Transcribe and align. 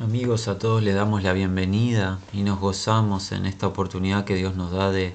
Amigos, 0.00 0.48
a 0.48 0.58
todos 0.58 0.82
les 0.82 0.96
damos 0.96 1.22
la 1.22 1.32
bienvenida 1.32 2.18
y 2.32 2.42
nos 2.42 2.58
gozamos 2.58 3.30
en 3.30 3.46
esta 3.46 3.68
oportunidad 3.68 4.24
que 4.24 4.34
Dios 4.34 4.56
nos 4.56 4.72
da 4.72 4.90
de 4.90 5.14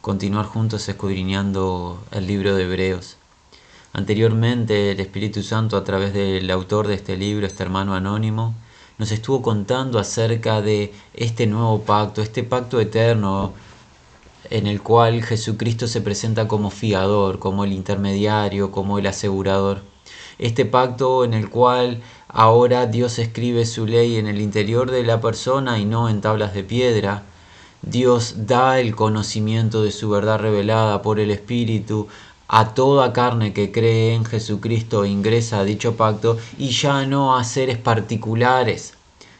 continuar 0.00 0.46
juntos 0.46 0.88
escudriñando 0.88 2.02
el 2.10 2.26
libro 2.26 2.56
de 2.56 2.64
Hebreos. 2.64 3.18
Anteriormente 3.92 4.90
el 4.90 4.98
Espíritu 4.98 5.44
Santo 5.44 5.76
a 5.76 5.84
través 5.84 6.12
del 6.12 6.50
autor 6.50 6.88
de 6.88 6.94
este 6.94 7.16
libro, 7.16 7.46
este 7.46 7.62
hermano 7.62 7.94
anónimo, 7.94 8.56
nos 8.98 9.12
estuvo 9.12 9.42
contando 9.42 10.00
acerca 10.00 10.60
de 10.60 10.92
este 11.14 11.46
nuevo 11.46 11.82
pacto, 11.82 12.20
este 12.20 12.42
pacto 12.42 12.80
eterno 12.80 13.52
en 14.50 14.66
el 14.66 14.82
cual 14.82 15.22
Jesucristo 15.22 15.86
se 15.86 16.00
presenta 16.00 16.48
como 16.48 16.70
fiador, 16.70 17.38
como 17.38 17.62
el 17.62 17.72
intermediario, 17.72 18.72
como 18.72 18.98
el 18.98 19.06
asegurador. 19.06 19.82
Este 20.38 20.64
pacto 20.64 21.24
en 21.24 21.34
el 21.34 21.50
cual 21.50 22.02
Ahora 22.32 22.86
Dios 22.86 23.18
escribe 23.18 23.66
su 23.66 23.86
ley 23.86 24.16
en 24.16 24.28
el 24.28 24.40
interior 24.40 24.92
de 24.92 25.02
la 25.02 25.20
persona 25.20 25.80
y 25.80 25.84
no 25.84 26.08
en 26.08 26.20
tablas 26.20 26.54
de 26.54 26.62
piedra. 26.62 27.24
Dios 27.82 28.46
da 28.46 28.78
el 28.78 28.94
conocimiento 28.94 29.82
de 29.82 29.90
su 29.90 30.10
verdad 30.10 30.38
revelada 30.38 31.02
por 31.02 31.18
el 31.18 31.32
Espíritu 31.32 32.06
a 32.46 32.72
toda 32.72 33.12
carne 33.12 33.52
que 33.52 33.72
cree 33.72 34.14
en 34.14 34.24
Jesucristo 34.24 35.04
ingresa 35.06 35.58
a 35.58 35.64
dicho 35.64 35.96
pacto 35.96 36.38
y 36.56 36.68
ya 36.68 37.04
no 37.04 37.36
a 37.36 37.42
seres 37.42 37.78
particulares, 37.78 38.94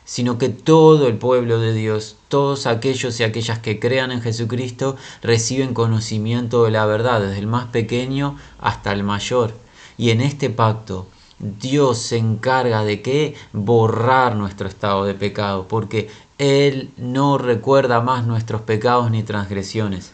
sino 0.05 0.37
que 0.37 0.49
todo 0.49 1.07
el 1.07 1.17
pueblo 1.17 1.61
de 1.61 1.73
Dios, 1.73 2.17
todos 2.27 2.67
aquellos 2.67 3.21
y 3.21 3.23
aquellas 3.23 3.61
que 3.61 3.79
crean 3.79 4.11
en 4.11 4.21
Jesucristo, 4.21 4.97
reciben 5.23 5.75
conocimiento 5.75 6.65
de 6.65 6.73
la 6.73 6.87
verdad, 6.87 7.21
desde 7.21 7.39
el 7.39 7.47
más 7.47 7.67
pequeño 7.67 8.37
hasta 8.59 8.93
el 8.93 9.05
mayor. 9.05 9.55
Y 10.01 10.13
en 10.13 10.23
este 10.23 10.49
pacto, 10.49 11.09
Dios 11.39 11.99
se 11.99 12.17
encarga 12.17 12.85
de 12.85 13.03
que 13.03 13.35
borrar 13.53 14.35
nuestro 14.35 14.67
estado 14.67 15.05
de 15.05 15.13
pecado, 15.13 15.69
porque 15.69 16.09
Él 16.39 16.89
no 16.97 17.37
recuerda 17.37 18.01
más 18.01 18.27
nuestros 18.27 18.63
pecados 18.63 19.11
ni 19.11 19.23
transgresiones. 19.23 20.13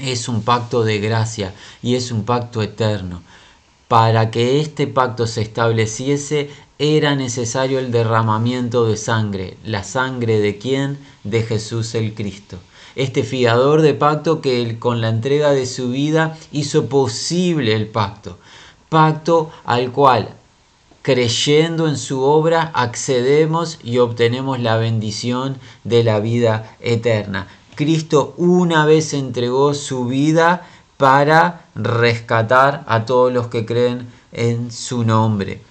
Es 0.00 0.28
un 0.28 0.42
pacto 0.42 0.84
de 0.84 1.00
gracia 1.00 1.52
y 1.82 1.96
es 1.96 2.12
un 2.12 2.22
pacto 2.22 2.62
eterno. 2.62 3.22
Para 3.88 4.30
que 4.30 4.60
este 4.60 4.86
pacto 4.86 5.26
se 5.26 5.42
estableciese 5.42 6.50
era 6.78 7.16
necesario 7.16 7.80
el 7.80 7.90
derramamiento 7.90 8.86
de 8.86 8.96
sangre. 8.96 9.56
¿La 9.64 9.82
sangre 9.82 10.38
de 10.38 10.58
quién? 10.58 10.96
De 11.24 11.42
Jesús 11.42 11.96
el 11.96 12.14
Cristo. 12.14 12.56
Este 12.94 13.24
fiador 13.24 13.82
de 13.82 13.94
pacto 13.94 14.40
que 14.40 14.62
él, 14.62 14.78
con 14.78 15.00
la 15.00 15.08
entrega 15.08 15.50
de 15.50 15.66
su 15.66 15.90
vida 15.90 16.38
hizo 16.52 16.86
posible 16.86 17.74
el 17.74 17.88
pacto 17.88 18.38
pacto 18.92 19.50
al 19.64 19.90
cual, 19.90 20.28
creyendo 21.00 21.88
en 21.88 21.96
su 21.96 22.20
obra, 22.20 22.70
accedemos 22.74 23.78
y 23.82 23.96
obtenemos 23.96 24.60
la 24.60 24.76
bendición 24.76 25.56
de 25.82 26.04
la 26.04 26.20
vida 26.20 26.76
eterna. 26.78 27.48
Cristo 27.74 28.34
una 28.36 28.84
vez 28.84 29.14
entregó 29.14 29.72
su 29.72 30.04
vida 30.04 30.68
para 30.98 31.64
rescatar 31.74 32.84
a 32.86 33.06
todos 33.06 33.32
los 33.32 33.46
que 33.46 33.64
creen 33.64 34.06
en 34.30 34.70
su 34.70 35.04
nombre. 35.04 35.62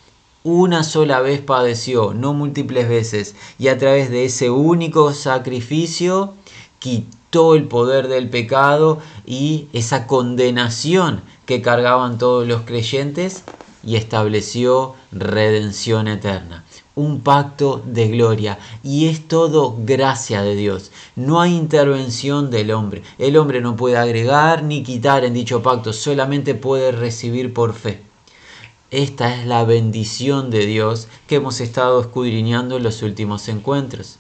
Una 0.44 0.84
sola 0.84 1.20
vez 1.20 1.42
padeció, 1.42 2.16
no 2.16 2.34
múltiples 2.34 2.90
veces, 2.90 3.36
y 3.60 3.68
a 3.68 3.78
través 3.78 4.10
de 4.10 4.26
ese 4.26 4.50
único 4.50 5.14
sacrificio 5.14 6.34
quitó 6.80 7.21
el 7.32 7.64
poder 7.64 8.10
del 8.10 8.30
pecado 8.30 9.00
y 9.26 9.68
esa 9.72 10.06
condenación 10.06 11.22
que 11.46 11.62
cargaban 11.62 12.18
todos 12.18 12.46
los 12.46 12.64
creyentes 12.64 13.46
y 13.86 13.96
estableció 13.96 14.96
redención 15.14 16.10
eterna. 16.10 16.66
Un 16.94 17.22
pacto 17.22 17.82
de 17.86 18.10
gloria 18.10 18.60
y 18.84 19.08
es 19.08 19.30
todo 19.30 19.78
gracia 19.80 20.42
de 20.42 20.56
Dios. 20.56 20.92
No 21.16 21.40
hay 21.40 21.56
intervención 21.56 22.52
del 22.52 22.72
hombre. 22.72 23.02
El 23.18 23.38
hombre 23.38 23.62
no 23.62 23.78
puede 23.78 23.96
agregar 23.96 24.64
ni 24.64 24.84
quitar 24.84 25.24
en 25.24 25.34
dicho 25.34 25.64
pacto, 25.64 25.94
solamente 25.94 26.54
puede 26.54 26.92
recibir 26.92 27.54
por 27.54 27.74
fe. 27.74 28.02
Esta 28.92 29.34
es 29.34 29.48
la 29.48 29.64
bendición 29.64 30.52
de 30.52 30.66
Dios 30.66 31.08
que 31.28 31.36
hemos 31.36 31.62
estado 31.62 32.02
escudriñando 32.02 32.76
en 32.76 32.84
los 32.84 33.02
últimos 33.04 33.48
encuentros. 33.48 34.18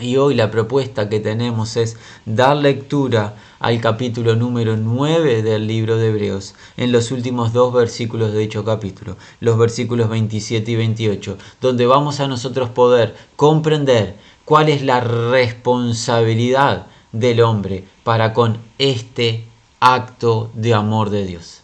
Y 0.00 0.16
hoy 0.16 0.34
la 0.34 0.50
propuesta 0.50 1.08
que 1.08 1.20
tenemos 1.20 1.76
es 1.76 1.96
dar 2.26 2.56
lectura 2.56 3.36
al 3.60 3.80
capítulo 3.80 4.34
número 4.34 4.76
9 4.76 5.42
del 5.42 5.68
libro 5.68 5.96
de 5.96 6.08
Hebreos, 6.08 6.56
en 6.76 6.90
los 6.90 7.12
últimos 7.12 7.52
dos 7.52 7.72
versículos 7.72 8.32
de 8.32 8.40
dicho 8.40 8.64
capítulo, 8.64 9.16
los 9.38 9.56
versículos 9.56 10.08
27 10.08 10.68
y 10.68 10.76
28, 10.76 11.38
donde 11.60 11.86
vamos 11.86 12.18
a 12.18 12.26
nosotros 12.26 12.70
poder 12.70 13.14
comprender 13.36 14.16
cuál 14.44 14.68
es 14.68 14.82
la 14.82 14.98
responsabilidad 15.00 16.88
del 17.12 17.40
hombre 17.40 17.84
para 18.02 18.32
con 18.32 18.58
este 18.78 19.44
acto 19.78 20.50
de 20.54 20.74
amor 20.74 21.10
de 21.10 21.24
Dios 21.24 21.63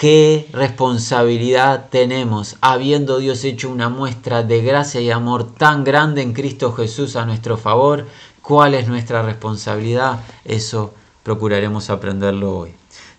qué 0.00 0.48
responsabilidad 0.54 1.90
tenemos 1.90 2.56
habiendo 2.62 3.18
Dios 3.18 3.44
hecho 3.44 3.68
una 3.68 3.90
muestra 3.90 4.42
de 4.42 4.62
gracia 4.62 5.02
y 5.02 5.10
amor 5.10 5.54
tan 5.54 5.84
grande 5.84 6.22
en 6.22 6.32
Cristo 6.32 6.72
Jesús 6.72 7.16
a 7.16 7.26
nuestro 7.26 7.58
favor. 7.58 8.06
¿Cuál 8.40 8.72
es 8.72 8.88
nuestra 8.88 9.20
responsabilidad? 9.20 10.20
Eso 10.46 10.94
procuraremos 11.22 11.90
aprenderlo 11.90 12.56
hoy. 12.56 12.72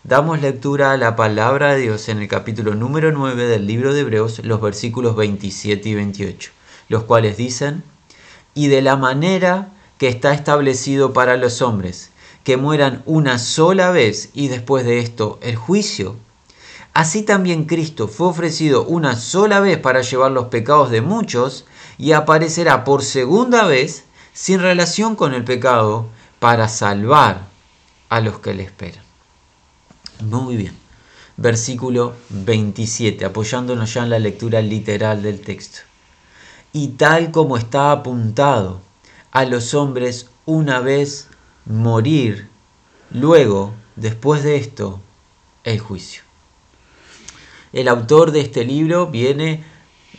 Damos 0.03 0.41
lectura 0.41 0.91
a 0.91 0.97
la 0.97 1.15
palabra 1.15 1.75
de 1.75 1.81
Dios 1.81 2.09
en 2.09 2.17
el 2.17 2.27
capítulo 2.27 2.73
número 2.73 3.11
9 3.11 3.45
del 3.45 3.67
libro 3.67 3.93
de 3.93 3.99
Hebreos, 3.99 4.43
los 4.43 4.59
versículos 4.59 5.15
27 5.15 5.87
y 5.87 5.93
28, 5.93 6.49
los 6.89 7.03
cuales 7.03 7.37
dicen, 7.37 7.83
y 8.55 8.69
de 8.69 8.81
la 8.81 8.95
manera 8.95 9.69
que 9.99 10.07
está 10.07 10.33
establecido 10.33 11.13
para 11.13 11.37
los 11.37 11.61
hombres, 11.61 12.09
que 12.43 12.57
mueran 12.57 13.03
una 13.05 13.37
sola 13.37 13.91
vez 13.91 14.31
y 14.33 14.47
después 14.47 14.83
de 14.83 14.97
esto 14.97 15.37
el 15.43 15.57
juicio, 15.57 16.15
Así 16.93 17.23
también 17.23 17.65
Cristo 17.65 18.09
fue 18.09 18.27
ofrecido 18.27 18.83
una 18.83 19.15
sola 19.15 19.61
vez 19.61 19.77
para 19.77 20.01
llevar 20.01 20.31
los 20.31 20.47
pecados 20.47 20.91
de 20.91 21.01
muchos 21.01 21.65
y 21.97 22.11
aparecerá 22.11 22.83
por 22.83 23.03
segunda 23.03 23.65
vez 23.65 24.03
sin 24.33 24.59
relación 24.59 25.15
con 25.15 25.33
el 25.33 25.45
pecado 25.45 26.07
para 26.39 26.67
salvar 26.67 27.47
a 28.09 28.19
los 28.19 28.39
que 28.39 28.53
le 28.53 28.63
esperan. 28.63 29.03
Muy 30.19 30.57
bien. 30.57 30.77
Versículo 31.37 32.13
27, 32.29 33.23
apoyándonos 33.23 33.93
ya 33.93 34.03
en 34.03 34.09
la 34.09 34.19
lectura 34.19 34.61
literal 34.61 35.23
del 35.23 35.39
texto. 35.39 35.79
Y 36.73 36.89
tal 36.89 37.31
como 37.31 37.57
está 37.57 37.91
apuntado 37.91 38.81
a 39.31 39.45
los 39.45 39.73
hombres 39.73 40.27
una 40.45 40.81
vez 40.81 41.29
morir, 41.65 42.49
luego, 43.11 43.73
después 43.95 44.43
de 44.43 44.57
esto, 44.57 44.99
el 45.63 45.79
juicio 45.79 46.23
el 47.73 47.87
autor 47.87 48.31
de 48.31 48.41
este 48.41 48.65
libro 48.65 49.07
viene 49.07 49.63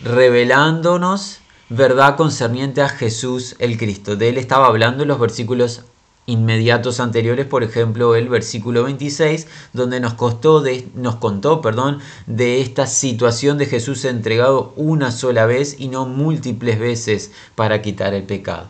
revelándonos 0.03 1.39
verdad 1.69 2.17
concerniente 2.17 2.83
a 2.83 2.89
Jesús 2.89 3.57
el 3.59 3.79
Cristo. 3.79 4.17
De 4.17 4.29
él 4.29 4.39
estaba 4.39 4.67
hablando 4.67 5.03
en 5.03 5.09
los 5.09 5.19
versículos 5.19 5.83
inmediatos 6.27 7.01
anteriores, 7.01 7.47
por 7.47 7.63
ejemplo, 7.63 8.15
el 8.15 8.29
versículo 8.29 8.85
26, 8.85 9.47
donde 9.73 10.01
nos, 10.01 10.15
contó 10.15 11.61
perdón, 11.61 11.99
de 12.27 12.61
esta 12.61 12.87
situación 12.87 13.59
de 13.59 13.67
Jesús 13.67 14.05
entregado 14.05 14.73
una 14.77 15.11
sola 15.11 15.47
vez 15.47 15.77
y 15.79 15.89
no 15.89 16.07
múltiples 16.07 16.79
veces 16.79 17.33
para 17.55 17.83
quitar 17.83 18.15
el 18.15 18.23
pecado. 18.23 18.69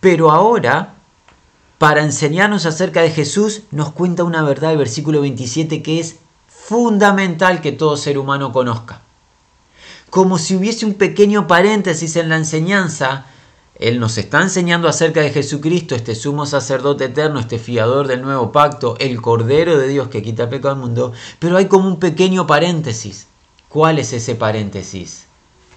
Pero 0.00 0.30
ahora, 0.30 0.94
para 1.78 2.02
enseñarnos 2.02 2.66
acerca 2.66 3.02
de 3.02 3.10
Jesús, 3.10 3.62
nos 3.70 3.92
cuenta 3.92 4.24
una 4.24 4.42
verdad 4.42 4.72
el 4.72 4.78
versículo 4.78 5.20
27 5.20 5.82
que 5.82 6.00
es 6.00 6.16
fundamental 6.66 7.60
que 7.60 7.72
todo 7.72 7.96
ser 7.96 8.16
humano 8.16 8.50
conozca. 8.50 9.02
Como 10.08 10.38
si 10.38 10.56
hubiese 10.56 10.86
un 10.86 10.94
pequeño 10.94 11.46
paréntesis 11.46 12.16
en 12.16 12.30
la 12.30 12.36
enseñanza, 12.36 13.26
Él 13.78 14.00
nos 14.00 14.16
está 14.16 14.40
enseñando 14.40 14.88
acerca 14.88 15.20
de 15.20 15.30
Jesucristo, 15.30 15.94
este 15.94 16.14
sumo 16.14 16.46
sacerdote 16.46 17.06
eterno, 17.06 17.38
este 17.38 17.58
fiador 17.58 18.06
del 18.06 18.22
nuevo 18.22 18.50
pacto, 18.50 18.96
el 18.98 19.20
Cordero 19.20 19.76
de 19.76 19.88
Dios 19.88 20.08
que 20.08 20.22
quita 20.22 20.44
el 20.44 20.48
pecado 20.48 20.74
del 20.74 20.82
mundo, 20.82 21.12
pero 21.38 21.58
hay 21.58 21.66
como 21.66 21.86
un 21.86 21.98
pequeño 21.98 22.46
paréntesis. 22.46 23.26
¿Cuál 23.68 23.98
es 23.98 24.14
ese 24.14 24.34
paréntesis? 24.34 25.26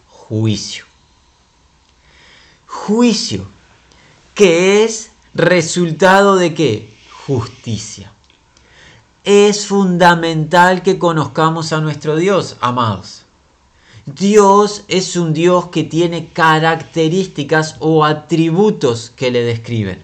Juicio. 0.07 0.85
Juicio, 2.65 3.45
que 4.33 4.85
es 4.85 5.11
resultado 5.33 6.37
de 6.37 6.53
qué? 6.53 6.93
Justicia 7.25 8.13
es 9.27 9.67
fundamental 9.67 10.83
que 10.83 10.97
conozcamos 10.97 11.73
a 11.73 11.81
nuestro 11.81 12.15
Dios, 12.15 12.55
amados. 12.61 13.25
Dios 14.05 14.85
es 14.87 15.17
un 15.17 15.33
Dios 15.33 15.67
que 15.67 15.83
tiene 15.83 16.29
características 16.29 17.75
o 17.79 18.05
atributos 18.05 19.11
que 19.13 19.29
le 19.29 19.43
describen. 19.43 20.01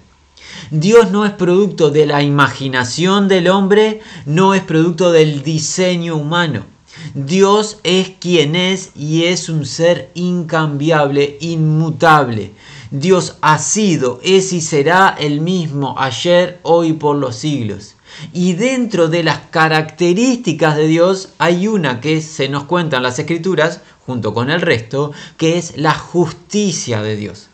Dios 0.72 1.10
no 1.12 1.25
es 1.25 1.31
producto 1.31 1.90
de 1.90 2.06
la 2.06 2.22
imaginación 2.22 3.30
del 3.30 3.48
hombre, 3.48 4.02
no 4.25 4.54
es 4.54 4.62
producto 4.62 5.14
del 5.14 5.42
diseño 5.42 6.18
humano. 6.18 6.66
Dios 7.14 7.78
es 7.84 8.10
quien 8.19 8.58
es 8.58 8.92
y 8.94 9.24
es 9.24 9.48
un 9.48 9.66
ser 9.66 10.12
incambiable, 10.16 11.38
inmutable. 11.40 12.52
Dios 12.92 13.38
ha 13.40 13.58
sido, 13.58 14.19
es 14.22 14.52
y 14.52 14.60
será 14.60 15.16
el 15.18 15.40
mismo 15.40 15.96
ayer, 15.98 16.60
hoy, 16.64 16.92
por 16.92 17.16
los 17.16 17.38
siglos. 17.38 17.96
Y 18.31 18.54
dentro 18.54 19.07
de 19.07 19.24
las 19.24 19.39
características 19.50 20.75
de 20.75 20.88
Dios 20.88 21.30
hay 21.38 21.68
una 21.68 22.01
que 22.01 22.21
se 22.21 22.50
nos 22.50 22.63
cuenta 22.65 22.98
en 22.98 23.04
las 23.04 23.19
escrituras, 23.19 23.81
junto 24.06 24.33
con 24.33 24.50
el 24.50 24.62
resto, 24.62 25.12
que 25.38 25.57
es 25.57 25.77
la 25.77 25.94
justicia 25.94 27.01
de 27.01 27.15
Dios. 27.15 27.50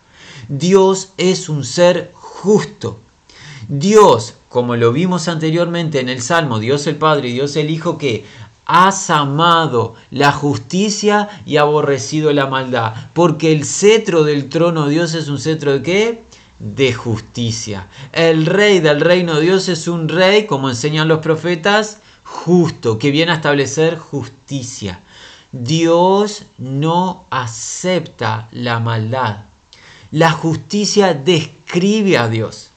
Dios 0.48 1.14
es 1.18 1.50
un 1.50 1.64
ser 1.64 2.12
justo. 2.14 3.00
Dios, 3.68 4.36
como 4.50 4.76
lo 4.76 4.92
vimos 4.92 5.28
anteriormente 5.28 6.00
en 6.00 6.10
el 6.10 6.22
Salmo, 6.22 6.60
Dios 6.60 6.88
el 6.88 6.96
Padre 6.96 7.30
y 7.30 7.34
Dios 7.34 7.56
el 7.56 7.70
Hijo, 7.70 7.98
que 7.98 8.26
has 8.66 9.10
amado 9.10 9.96
la 10.12 10.32
justicia 10.32 11.28
y 11.46 11.58
aborrecido 11.58 12.32
la 12.34 12.48
maldad, 12.48 12.94
porque 13.14 13.52
el 13.52 13.66
cetro 13.66 14.24
del 14.24 14.48
trono 14.48 14.86
de 14.86 14.92
Dios 14.92 15.16
es 15.16 15.28
un 15.28 15.40
cetro 15.40 15.74
de 15.74 15.82
qué? 15.82 16.24
De 16.60 16.94
justicia. 16.94 17.88
El 18.12 18.46
rey 18.46 18.80
del 18.80 19.02
reino 19.02 19.36
de 19.36 19.42
Dios 19.42 19.70
es 19.70 19.88
un 19.88 20.10
rey, 20.10 20.46
como 20.46 20.70
enseñan 20.70 21.08
los 21.08 21.20
profetas, 21.20 22.00
justo, 22.24 23.00
que 23.00 23.12
viene 23.12 23.32
a 23.32 23.36
establecer 23.36 23.98
justicia. 23.98 25.00
Dios 25.52 26.46
no 26.58 27.26
acepta 27.30 28.50
la 28.52 28.80
maldad. 28.80 29.46
La 30.12 30.32
justicia 30.32 31.14
describe 31.14 32.18
a 32.18 32.28
Dios. 32.28 32.70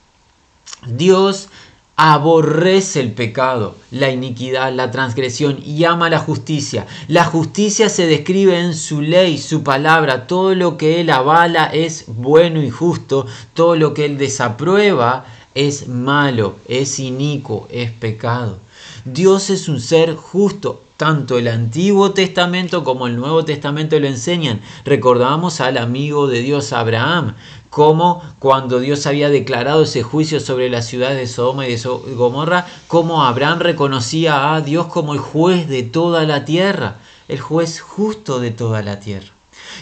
Dios 0.86 1.48
aborrece 1.96 3.00
el 3.00 3.12
pecado, 3.12 3.76
la 3.90 4.10
iniquidad, 4.10 4.72
la 4.72 4.90
transgresión 4.90 5.58
y 5.64 5.84
ama 5.84 6.10
la 6.10 6.18
justicia. 6.18 6.86
La 7.08 7.24
justicia 7.24 7.88
se 7.88 8.06
describe 8.06 8.58
en 8.58 8.74
su 8.74 9.02
ley, 9.02 9.38
su 9.38 9.62
palabra. 9.62 10.26
Todo 10.26 10.54
lo 10.54 10.76
que 10.76 11.00
Él 11.00 11.10
avala 11.10 11.66
es 11.66 12.04
bueno 12.06 12.62
y 12.62 12.70
justo. 12.70 13.26
Todo 13.54 13.76
lo 13.76 13.94
que 13.94 14.06
Él 14.06 14.18
desaprueba 14.18 15.26
es 15.54 15.88
malo, 15.88 16.56
es 16.66 16.98
inicuo, 16.98 17.68
es 17.70 17.90
pecado. 17.90 18.58
Dios 19.04 19.50
es 19.50 19.68
un 19.68 19.80
ser 19.80 20.14
justo. 20.14 20.82
Tanto 20.96 21.36
el 21.36 21.48
Antiguo 21.48 22.12
Testamento 22.12 22.84
como 22.84 23.08
el 23.08 23.16
Nuevo 23.16 23.44
Testamento 23.44 23.98
lo 23.98 24.06
enseñan. 24.06 24.60
Recordamos 24.84 25.60
al 25.60 25.78
amigo 25.78 26.28
de 26.28 26.42
Dios 26.42 26.72
Abraham, 26.72 27.34
como 27.72 28.22
cuando 28.38 28.80
Dios 28.80 29.06
había 29.06 29.30
declarado 29.30 29.84
ese 29.84 30.02
juicio 30.02 30.40
sobre 30.40 30.68
las 30.68 30.86
ciudades 30.86 31.16
de 31.16 31.26
Sodoma 31.26 31.66
y 31.66 31.74
de 31.74 31.82
Gomorra, 32.14 32.66
como 32.86 33.24
Abraham 33.24 33.60
reconocía 33.60 34.54
a 34.54 34.60
Dios 34.60 34.88
como 34.88 35.14
el 35.14 35.20
juez 35.20 35.70
de 35.70 35.82
toda 35.82 36.24
la 36.24 36.44
tierra, 36.44 36.98
el 37.28 37.40
juez 37.40 37.80
justo 37.80 38.40
de 38.40 38.50
toda 38.50 38.82
la 38.82 39.00
tierra. 39.00 39.28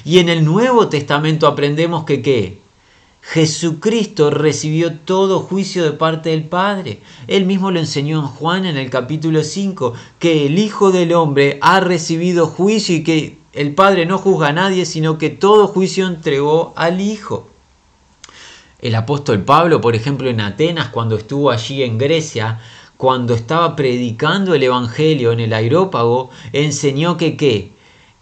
Y 0.05 0.19
en 0.21 0.29
el 0.29 0.45
Nuevo 0.45 0.87
Testamento 0.87 1.49
aprendemos 1.49 2.05
que 2.05 2.23
qué? 2.23 2.61
Jesucristo 3.23 4.31
recibió 4.31 4.97
todo 4.97 5.41
juicio 5.41 5.83
de 5.83 5.91
parte 5.91 6.31
del 6.31 6.45
Padre. 6.45 7.01
Él 7.27 7.45
mismo 7.45 7.73
lo 7.73 7.81
enseñó 7.81 8.21
en 8.21 8.27
Juan 8.27 8.67
en 8.67 8.77
el 8.77 8.89
capítulo 8.89 9.43
5, 9.43 9.95
que 10.21 10.47
el 10.47 10.61
Hijo 10.61 10.93
del 10.93 11.13
Hombre 11.13 11.59
ha 11.61 11.81
recibido 11.81 12.47
juicio 12.47 12.95
y 12.95 13.03
que 13.03 13.39
el 13.53 13.75
Padre 13.75 14.07
no 14.07 14.19
juzga 14.19 14.51
a 14.51 14.53
nadie, 14.53 14.87
sino 14.87 15.19
que 15.19 15.29
todo 15.29 15.67
juicio 15.67 16.07
entregó 16.07 16.73
al 16.77 17.01
Hijo. 17.01 17.50
El 18.81 18.95
apóstol 18.95 19.45
Pablo, 19.45 19.81
por 19.81 19.95
ejemplo, 19.95 20.31
en 20.31 20.41
Atenas, 20.41 20.89
cuando 20.89 21.17
estuvo 21.17 21.51
allí 21.51 21.83
en 21.83 21.99
Grecia, 21.99 22.61
cuando 22.97 23.35
estaba 23.35 23.77
predicando 23.77 24.55
el 24.55 24.63
Evangelio 24.63 25.33
en 25.33 25.41
el 25.41 25.53
aerópago, 25.53 26.31
enseñó 26.53 27.17
que 27.17 27.37
qué? 27.37 27.73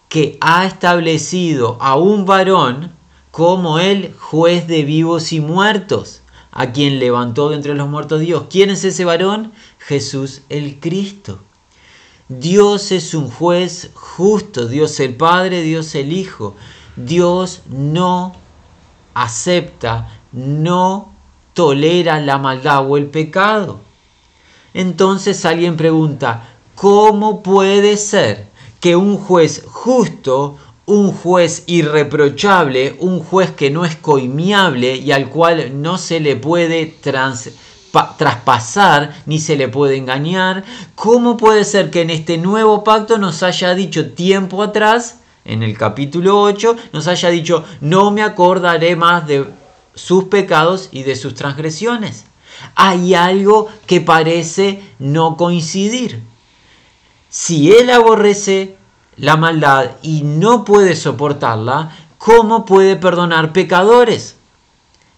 Que 0.08 0.36
ha 0.40 0.66
establecido 0.66 1.78
a 1.80 1.96
un 1.96 2.26
varón 2.26 2.92
como 3.30 3.78
el 3.78 4.12
juez 4.18 4.66
de 4.66 4.82
vivos 4.82 5.32
y 5.32 5.40
muertos, 5.40 6.22
a 6.50 6.72
quien 6.72 6.98
levantó 6.98 7.50
de 7.50 7.56
entre 7.56 7.74
los 7.74 7.88
muertos 7.88 8.20
Dios. 8.20 8.44
¿Quién 8.50 8.70
es 8.70 8.84
ese 8.84 9.04
varón? 9.04 9.52
Jesús 9.78 10.42
el 10.48 10.80
Cristo. 10.80 11.38
Dios 12.28 12.90
es 12.90 13.14
un 13.14 13.30
juez 13.30 13.90
justo, 13.94 14.66
Dios 14.66 14.98
el 14.98 15.14
Padre, 15.14 15.62
Dios 15.62 15.94
el 15.94 16.12
Hijo. 16.12 16.56
Dios 16.96 17.62
no 17.68 18.34
acepta, 19.14 20.17
no 20.32 21.12
tolera 21.54 22.20
la 22.20 22.38
maldad 22.38 22.88
o 22.88 22.96
el 22.96 23.06
pecado. 23.06 23.80
Entonces 24.74 25.44
alguien 25.44 25.76
pregunta, 25.76 26.48
¿cómo 26.74 27.42
puede 27.42 27.96
ser 27.96 28.46
que 28.80 28.96
un 28.96 29.16
juez 29.16 29.64
justo 29.66 30.56
un 30.88 31.12
juez 31.12 31.64
irreprochable, 31.66 32.96
un 33.00 33.20
juez 33.20 33.50
que 33.50 33.70
no 33.70 33.84
es 33.84 33.94
coimiable 33.94 34.96
y 34.96 35.12
al 35.12 35.28
cual 35.28 35.82
no 35.82 35.98
se 35.98 36.18
le 36.18 36.34
puede 36.34 36.86
traspasar 38.16 39.12
ni 39.26 39.38
se 39.38 39.56
le 39.56 39.68
puede 39.68 39.96
engañar. 39.96 40.64
¿Cómo 40.94 41.36
puede 41.36 41.64
ser 41.64 41.90
que 41.90 42.00
en 42.00 42.08
este 42.08 42.38
nuevo 42.38 42.84
pacto 42.84 43.18
nos 43.18 43.42
haya 43.42 43.74
dicho 43.74 44.12
tiempo 44.12 44.62
atrás, 44.62 45.18
en 45.44 45.62
el 45.62 45.76
capítulo 45.76 46.40
8, 46.40 46.76
nos 46.94 47.06
haya 47.06 47.28
dicho, 47.28 47.64
no 47.82 48.10
me 48.10 48.22
acordaré 48.22 48.96
más 48.96 49.26
de 49.26 49.46
sus 49.98 50.24
pecados 50.24 50.88
y 50.92 51.02
de 51.02 51.16
sus 51.16 51.34
transgresiones? 51.34 52.24
Hay 52.74 53.14
algo 53.14 53.68
que 53.86 54.00
parece 54.00 54.82
no 54.98 55.36
coincidir. 55.36 56.22
Si 57.28 57.72
él 57.72 57.90
aborrece 57.90 58.76
la 59.16 59.36
maldad 59.36 59.92
y 60.02 60.22
no 60.22 60.64
puede 60.64 60.96
soportarla, 60.96 61.96
¿cómo 62.18 62.64
puede 62.64 62.96
perdonar 62.96 63.52
pecadores? 63.52 64.36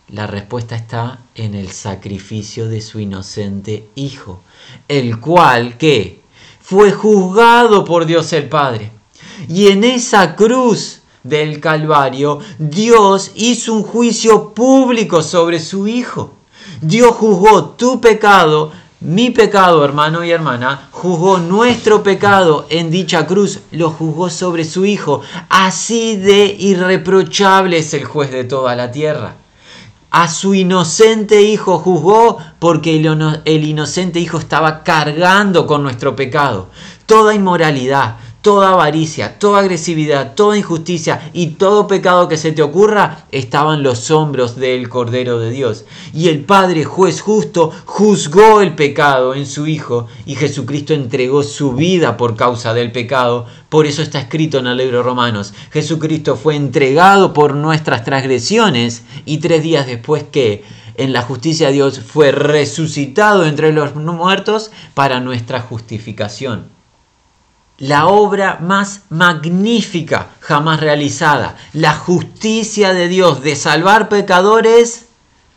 La 0.09 0.27
respuesta 0.27 0.75
está 0.75 1.21
en 1.37 1.55
el 1.55 1.71
sacrificio 1.71 2.69
de 2.69 2.81
su 2.81 2.99
inocente 2.99 3.89
Hijo, 3.95 4.43
el 4.89 5.21
cual 5.21 5.79
que 5.79 6.21
fue 6.61 6.91
juzgado 6.91 7.85
por 7.85 8.07
Dios 8.07 8.33
el 8.33 8.49
Padre. 8.49 8.91
Y 9.49 9.69
en 9.69 9.85
esa 9.85 10.35
cruz 10.35 11.00
del 11.23 11.61
Calvario, 11.61 12.39
Dios 12.59 13.33
hizo 13.35 13.75
un 13.75 13.83
juicio 13.83 14.55
público 14.55 15.23
sobre 15.23 15.61
su 15.61 15.87
Hijo. 15.87 16.35
Dios 16.81 17.15
juzgó 17.15 17.71
tu 17.71 18.01
pecado 18.01 18.73
mi 19.03 19.31
pecado, 19.31 19.83
hermano 19.83 20.23
y 20.25 20.31
hermana, 20.31 20.89
juzgó 20.91 21.39
nuestro 21.39 22.03
pecado 22.03 22.67
en 22.69 22.91
dicha 22.91 23.27
cruz, 23.27 23.61
lo 23.71 23.89
juzgó 23.89 24.29
sobre 24.29 24.63
su 24.65 24.85
Hijo. 24.85 25.23
Así 25.49 26.17
de 26.17 26.55
irreprochable 26.59 27.79
es 27.79 27.95
el 27.95 28.05
juez 28.05 28.31
de 28.31 28.45
toda 28.45 28.77
la 28.77 28.91
tierra. 28.93 29.37
A 30.11 30.29
su 30.29 30.55
inocente 30.55 31.41
Hijo 31.41 31.79
juzgó 31.79 32.37
porque 32.59 32.95
el, 32.95 33.65
inocente 33.65 34.21
Hijo 34.21 34.37
estaba 34.37 34.83
cargando 34.83 35.67
con 35.67 35.83
nuestro 35.83 36.15
pecado. 36.15 36.69
Toda 37.07 37.35
inmoralidad, 37.35 38.17
toda 38.43 38.71
avaricia, 38.71 39.39
toda 39.39 39.61
agresividad, 39.61 40.35
toda 40.35 40.57
injusticia 40.57 41.31
y 41.33 41.49
todo 41.49 41.87
pecado 41.87 42.29
que 42.29 42.39
se 42.39 42.53
te 42.53 42.63
ocurra 42.63 43.25
estaba 43.33 43.75
en 43.75 43.83
los 43.83 44.11
hombros 44.11 44.57
del 44.57 44.89
Cordero 44.89 45.39
de 45.39 45.51
Dios. 45.51 45.85
Y 46.15 46.29
el 46.29 46.41
Padre, 46.41 46.85
juez 46.85 47.21
justo, 47.21 47.71
juzgó 47.85 48.63
el 48.63 48.75
pecado 48.75 49.35
en 49.35 49.47
su 49.47 49.67
Hijo 49.67 50.07
y 50.25 50.37
Jesucristo 50.37 50.95
entregó 50.95 51.43
su 51.43 51.73
vida 51.73 52.17
por 52.17 52.37
causa 52.37 52.73
del 52.73 52.93
pecado. 52.93 53.47
Por 53.69 53.87
eso 53.87 54.03
está 54.03 54.21
escrito 54.21 54.59
en 54.59 54.67
el 54.67 54.79
libro 54.79 55.03
Romanos, 55.03 55.53
Jesucristo 55.71 56.37
fue 56.37 56.57
entregado 56.57 57.33
por 57.33 57.55
nuestras 57.55 58.05
transgresiones 58.05 59.03
y 59.27 59.39
tres 59.39 59.63
días 59.63 59.87
después 59.87 60.25
que 60.25 60.65
en 60.97 61.13
la 61.13 61.23
justicia 61.23 61.69
de 61.69 61.75
Dios 61.75 62.01
fue 62.01 62.33
resucitado 62.33 63.47
entre 63.47 63.73
los 63.73 63.95
muertos 63.95 64.71
para 64.95 65.21
nuestra 65.21 65.61
justificación 65.61 66.80
la 67.81 68.09
obra 68.09 68.59
más 68.61 69.05
magnífica 69.09 70.29
jamás 70.41 70.81
realizada, 70.81 71.57
la 71.73 71.95
justicia 71.95 72.93
de 72.93 73.09
Dios 73.09 73.43
de 73.43 73.57
salvar 73.57 74.11
pecadores, 74.11 75.07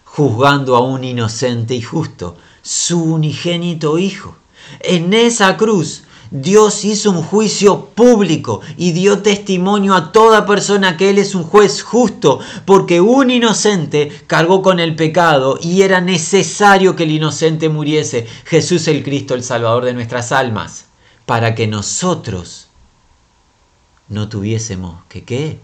juzgando 0.06 0.77
a 0.77 0.80
un 0.80 1.03
inocente 1.03 1.75
y 1.75 1.82
justo, 1.82 2.38
su 2.62 3.03
unigénito 3.03 3.98
Hijo. 3.98 4.38
En 4.80 5.13
esa 5.13 5.58
cruz 5.58 6.03
Dios 6.32 6.86
hizo 6.86 7.12
un 7.12 7.22
juicio 7.22 7.88
público 7.88 8.62
y 8.77 8.94
dio 8.94 9.22
testimonio 9.22 9.94
a 9.94 10.13
toda 10.13 10.46
persona 10.46 10.96
que 10.96 11.10
Él 11.10 11.18
es 11.18 11.36
un 11.36 11.44
juez 11.44 11.84
justo, 11.84 12.39
porque 12.63 13.01
un 13.01 13.32
inocente 13.32 14.10
cargó 14.27 14.62
con 14.62 14.80
el 14.80 14.96
pecado 14.96 15.60
y 15.62 15.82
era 15.82 16.00
necesario 16.00 16.96
que 16.96 17.03
el 17.03 17.12
inocente 17.12 17.68
muriese. 17.68 18.25
Jesús 18.46 18.88
el 18.88 19.03
Cristo, 19.03 19.36
el 19.36 19.44
Salvador 19.44 19.84
de 19.84 19.94
nuestras 19.94 20.32
almas 20.32 20.86
para 21.25 21.56
que 21.56 21.68
nosotros 21.68 22.68
no 24.10 24.30
tuviésemos 24.30 25.03
que 25.08 25.24
qué 25.24 25.60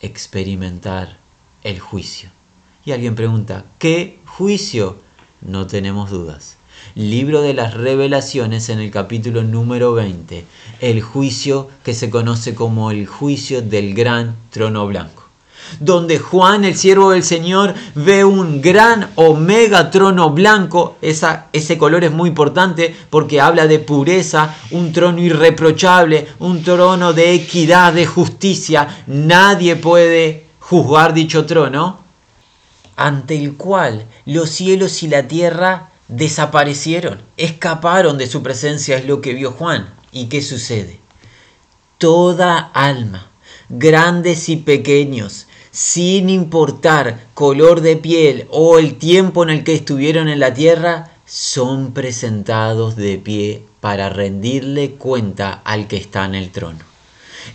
experimentar 0.00 1.18
el 1.62 1.80
juicio. 1.80 2.30
Y 2.84 2.92
alguien 2.92 3.14
pregunta, 3.14 3.64
¿qué 3.78 4.20
juicio? 4.26 4.98
No 5.40 5.66
tenemos 5.66 6.10
dudas. 6.10 6.56
libro 6.94 7.42
de 7.42 7.54
las 7.54 7.74
revelaciones 7.74 8.68
en 8.68 8.80
el 8.80 8.90
capítulo 8.90 9.42
número 9.42 9.92
20, 9.92 10.44
el 10.80 11.02
juicio 11.02 11.68
que 11.84 11.94
se 11.94 12.10
conoce 12.10 12.54
como 12.54 12.90
el 12.90 13.06
juicio 13.06 13.60
del 13.62 13.94
gran 13.94 14.36
trono 14.50 14.86
blanco 14.86 15.25
donde 15.80 16.18
Juan, 16.18 16.64
el 16.64 16.76
siervo 16.76 17.10
del 17.10 17.22
Señor, 17.22 17.74
ve 17.94 18.24
un 18.24 18.60
gran 18.60 19.10
omega 19.16 19.90
trono 19.90 20.30
blanco. 20.30 20.96
ese 21.00 21.78
color 21.78 22.04
es 22.04 22.12
muy 22.12 22.28
importante 22.28 22.94
porque 23.10 23.40
habla 23.40 23.66
de 23.66 23.78
pureza, 23.78 24.54
un 24.70 24.92
trono 24.92 25.20
irreprochable, 25.20 26.28
un 26.38 26.62
trono 26.62 27.12
de 27.12 27.34
equidad, 27.34 27.92
de 27.92 28.06
justicia. 28.06 29.02
Nadie 29.06 29.76
puede 29.76 30.46
juzgar 30.60 31.14
dicho 31.14 31.46
trono, 31.46 32.00
ante 32.96 33.36
el 33.36 33.54
cual 33.54 34.06
los 34.24 34.50
cielos 34.50 35.02
y 35.02 35.08
la 35.08 35.28
tierra 35.28 35.90
desaparecieron, 36.08 37.22
escaparon 37.36 38.18
de 38.18 38.26
su 38.26 38.42
presencia, 38.42 38.96
es 38.96 39.06
lo 39.06 39.20
que 39.20 39.34
vio 39.34 39.52
Juan. 39.52 39.94
¿Y 40.12 40.26
qué 40.26 40.42
sucede? 40.42 41.00
Toda 41.98 42.58
alma, 42.58 43.30
grandes 43.68 44.48
y 44.48 44.56
pequeños, 44.56 45.45
sin 45.76 46.30
importar 46.30 47.26
color 47.34 47.82
de 47.82 47.96
piel 47.96 48.46
o 48.50 48.78
el 48.78 48.94
tiempo 48.94 49.42
en 49.42 49.50
el 49.50 49.62
que 49.62 49.74
estuvieron 49.74 50.26
en 50.30 50.40
la 50.40 50.54
tierra, 50.54 51.10
son 51.26 51.92
presentados 51.92 52.96
de 52.96 53.18
pie 53.18 53.62
para 53.80 54.08
rendirle 54.08 54.92
cuenta 54.92 55.60
al 55.66 55.86
que 55.86 55.98
está 55.98 56.24
en 56.24 56.34
el 56.34 56.50
trono. 56.50 56.78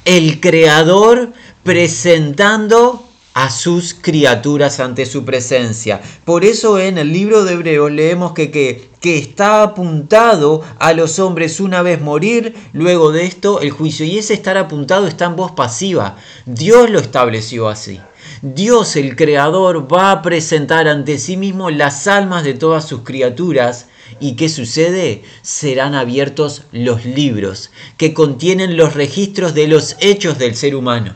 El 0.06 0.40
Creador 0.40 1.34
presentando 1.64 3.04
a 3.34 3.50
sus 3.50 3.96
criaturas 3.96 4.80
ante 4.80 5.08
su 5.08 5.26
presencia. 5.26 6.00
Por 6.24 6.46
eso 6.46 6.78
en 6.78 7.00
el 7.00 7.12
libro 7.12 7.44
de 7.44 7.54
Hebreos 7.54 7.92
leemos 7.92 8.34
que, 8.34 8.52
que, 8.52 8.88
que, 9.00 9.18
está 9.18 9.64
apuntado 9.64 10.62
a 10.78 10.94
los 10.94 11.18
hombres 11.18 11.60
una 11.60 11.82
vez 11.82 12.00
morir, 12.00 12.54
luego 12.72 13.12
de 13.12 13.26
esto 13.26 13.62
el 13.62 13.72
juicio. 13.72 14.06
Y 14.06 14.20
ese 14.20 14.36
estar 14.36 14.58
apuntado 14.58 15.08
está 15.08 15.26
en 15.26 15.38
voz 15.38 15.54
pasiva. 15.54 16.18
Dios 16.46 16.88
lo 16.92 17.00
estableció 17.00 17.68
así. 17.68 18.00
Dios 18.42 18.96
el 18.96 19.16
Creador 19.16 19.92
va 19.92 20.12
a 20.12 20.22
presentar 20.22 20.88
ante 20.88 21.18
sí 21.18 21.38
mismo 21.38 21.70
las 21.70 22.08
almas 22.08 22.44
de 22.44 22.54
todas 22.54 22.88
sus 22.88 23.02
criaturas. 23.02 23.88
¿Y 24.20 24.36
qué 24.36 24.50
sucede? 24.50 25.24
Serán 25.42 25.96
abiertos 25.96 26.64
los 26.72 27.06
libros 27.06 27.72
que 27.98 28.14
contienen 28.14 28.78
los 28.78 28.94
registros 28.94 29.54
de 29.54 29.68
los 29.68 29.96
hechos 30.00 30.38
del 30.38 30.56
ser 30.56 30.76
humano. 30.76 31.16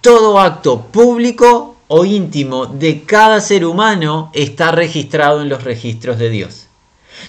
Todo 0.00 0.38
acto 0.38 0.86
público 0.86 1.76
o 1.88 2.04
íntimo 2.04 2.66
de 2.66 3.02
cada 3.02 3.40
ser 3.40 3.64
humano 3.64 4.30
está 4.34 4.70
registrado 4.72 5.42
en 5.42 5.48
los 5.48 5.64
registros 5.64 6.18
de 6.18 6.30
Dios. 6.30 6.66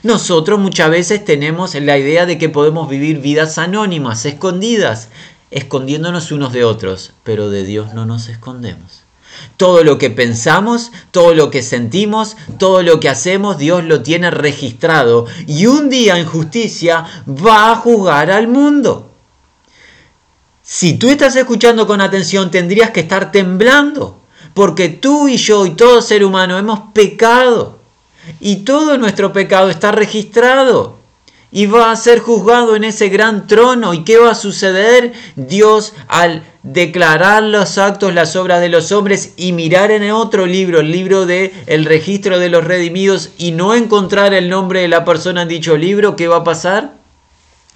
Nosotros 0.03 0.60
muchas 0.60 0.89
veces 0.89 1.25
tenemos 1.25 1.74
la 1.75 1.98
idea 1.98 2.25
de 2.25 2.38
que 2.38 2.50
podemos 2.50 2.88
vivir 2.89 3.20
vidas 3.20 3.58
anónimas, 3.58 4.25
escondidas, 4.25 5.10
escondiéndonos 5.51 6.32
unos 6.32 6.53
de 6.53 6.63
otros, 6.63 7.13
pero 7.24 7.50
de 7.50 7.63
Dios 7.63 7.94
no 7.94 8.06
nos 8.06 8.29
escondemos. 8.29 9.03
Todo 9.58 9.84
lo 9.84 9.98
que 9.98 10.10
pensamos, 10.10 10.91
todo 11.12 11.34
lo 11.34 11.50
que 11.50 11.63
sentimos, 11.63 12.36
todo 12.58 12.84
lo 12.84 13.00
que 13.00 13.10
hacemos, 13.10 13.58
Dios 13.58 13.84
lo 13.84 14.01
tiene 14.01 14.32
registrado 14.32 15.27
y 15.48 15.65
un 15.65 15.89
día 15.89 16.18
en 16.18 16.25
justicia 16.25 17.06
va 17.27 17.72
a 17.72 17.75
juzgar 17.75 18.32
al 18.32 18.48
mundo. 18.48 19.12
Si 20.62 20.94
tú 20.94 21.10
estás 21.10 21.36
escuchando 21.36 21.88
con 21.88 22.01
atención, 22.01 22.51
tendrías 22.51 22.91
que 22.91 23.00
estar 23.00 23.32
temblando, 23.32 24.20
porque 24.53 24.89
tú 24.89 25.27
y 25.27 25.38
yo 25.38 25.65
y 25.65 25.72
todo 25.72 26.01
ser 26.01 26.24
humano 26.24 26.58
hemos 26.58 26.91
pecado. 26.94 27.79
Y 28.39 28.58
todo 28.58 28.98
nuestro 28.98 29.34
pecado 29.34 29.70
está 29.70 29.91
registrado 29.91 30.99
y 31.51 31.65
va 31.65 31.91
a 31.91 31.96
ser 31.96 32.20
juzgado 32.20 32.75
en 32.75 32.84
ese 32.84 33.10
gran 33.10 33.48
trono. 33.48 33.94
¿Y 33.94 34.03
qué 34.03 34.18
va 34.18 34.32
a 34.32 34.36
suceder? 34.36 35.13
Dios 35.36 35.94
al 36.08 36.44
declarar 36.63 37.44
los 37.44 37.77
actos, 37.77 38.13
las 38.13 38.36
obras 38.36 38.62
de 38.62 38.70
los 38.70 38.91
hombres 38.91 39.34
y 39.38 39.53
mirar 39.53 39.91
en 39.91 40.12
otro 40.12 40.46
libro, 40.46 40.82
el 40.82 40.91
libro 40.91 41.25
de 41.25 41.53
el 41.68 41.86
registro 41.86 42.39
de 42.39 42.50
los 42.50 42.63
redimidos 42.63 43.32
y 43.38 43.51
no 43.51 43.75
encontrar 43.75 44.34
el 44.34 44.50
nombre 44.50 44.82
de 44.82 44.88
la 44.88 45.06
persona 45.06 45.44
en 45.44 45.48
dicho 45.48 45.77
libro, 45.77 46.15
¿qué 46.15 46.27
va 46.27 46.38
a 46.38 46.44
pasar? 46.44 47.00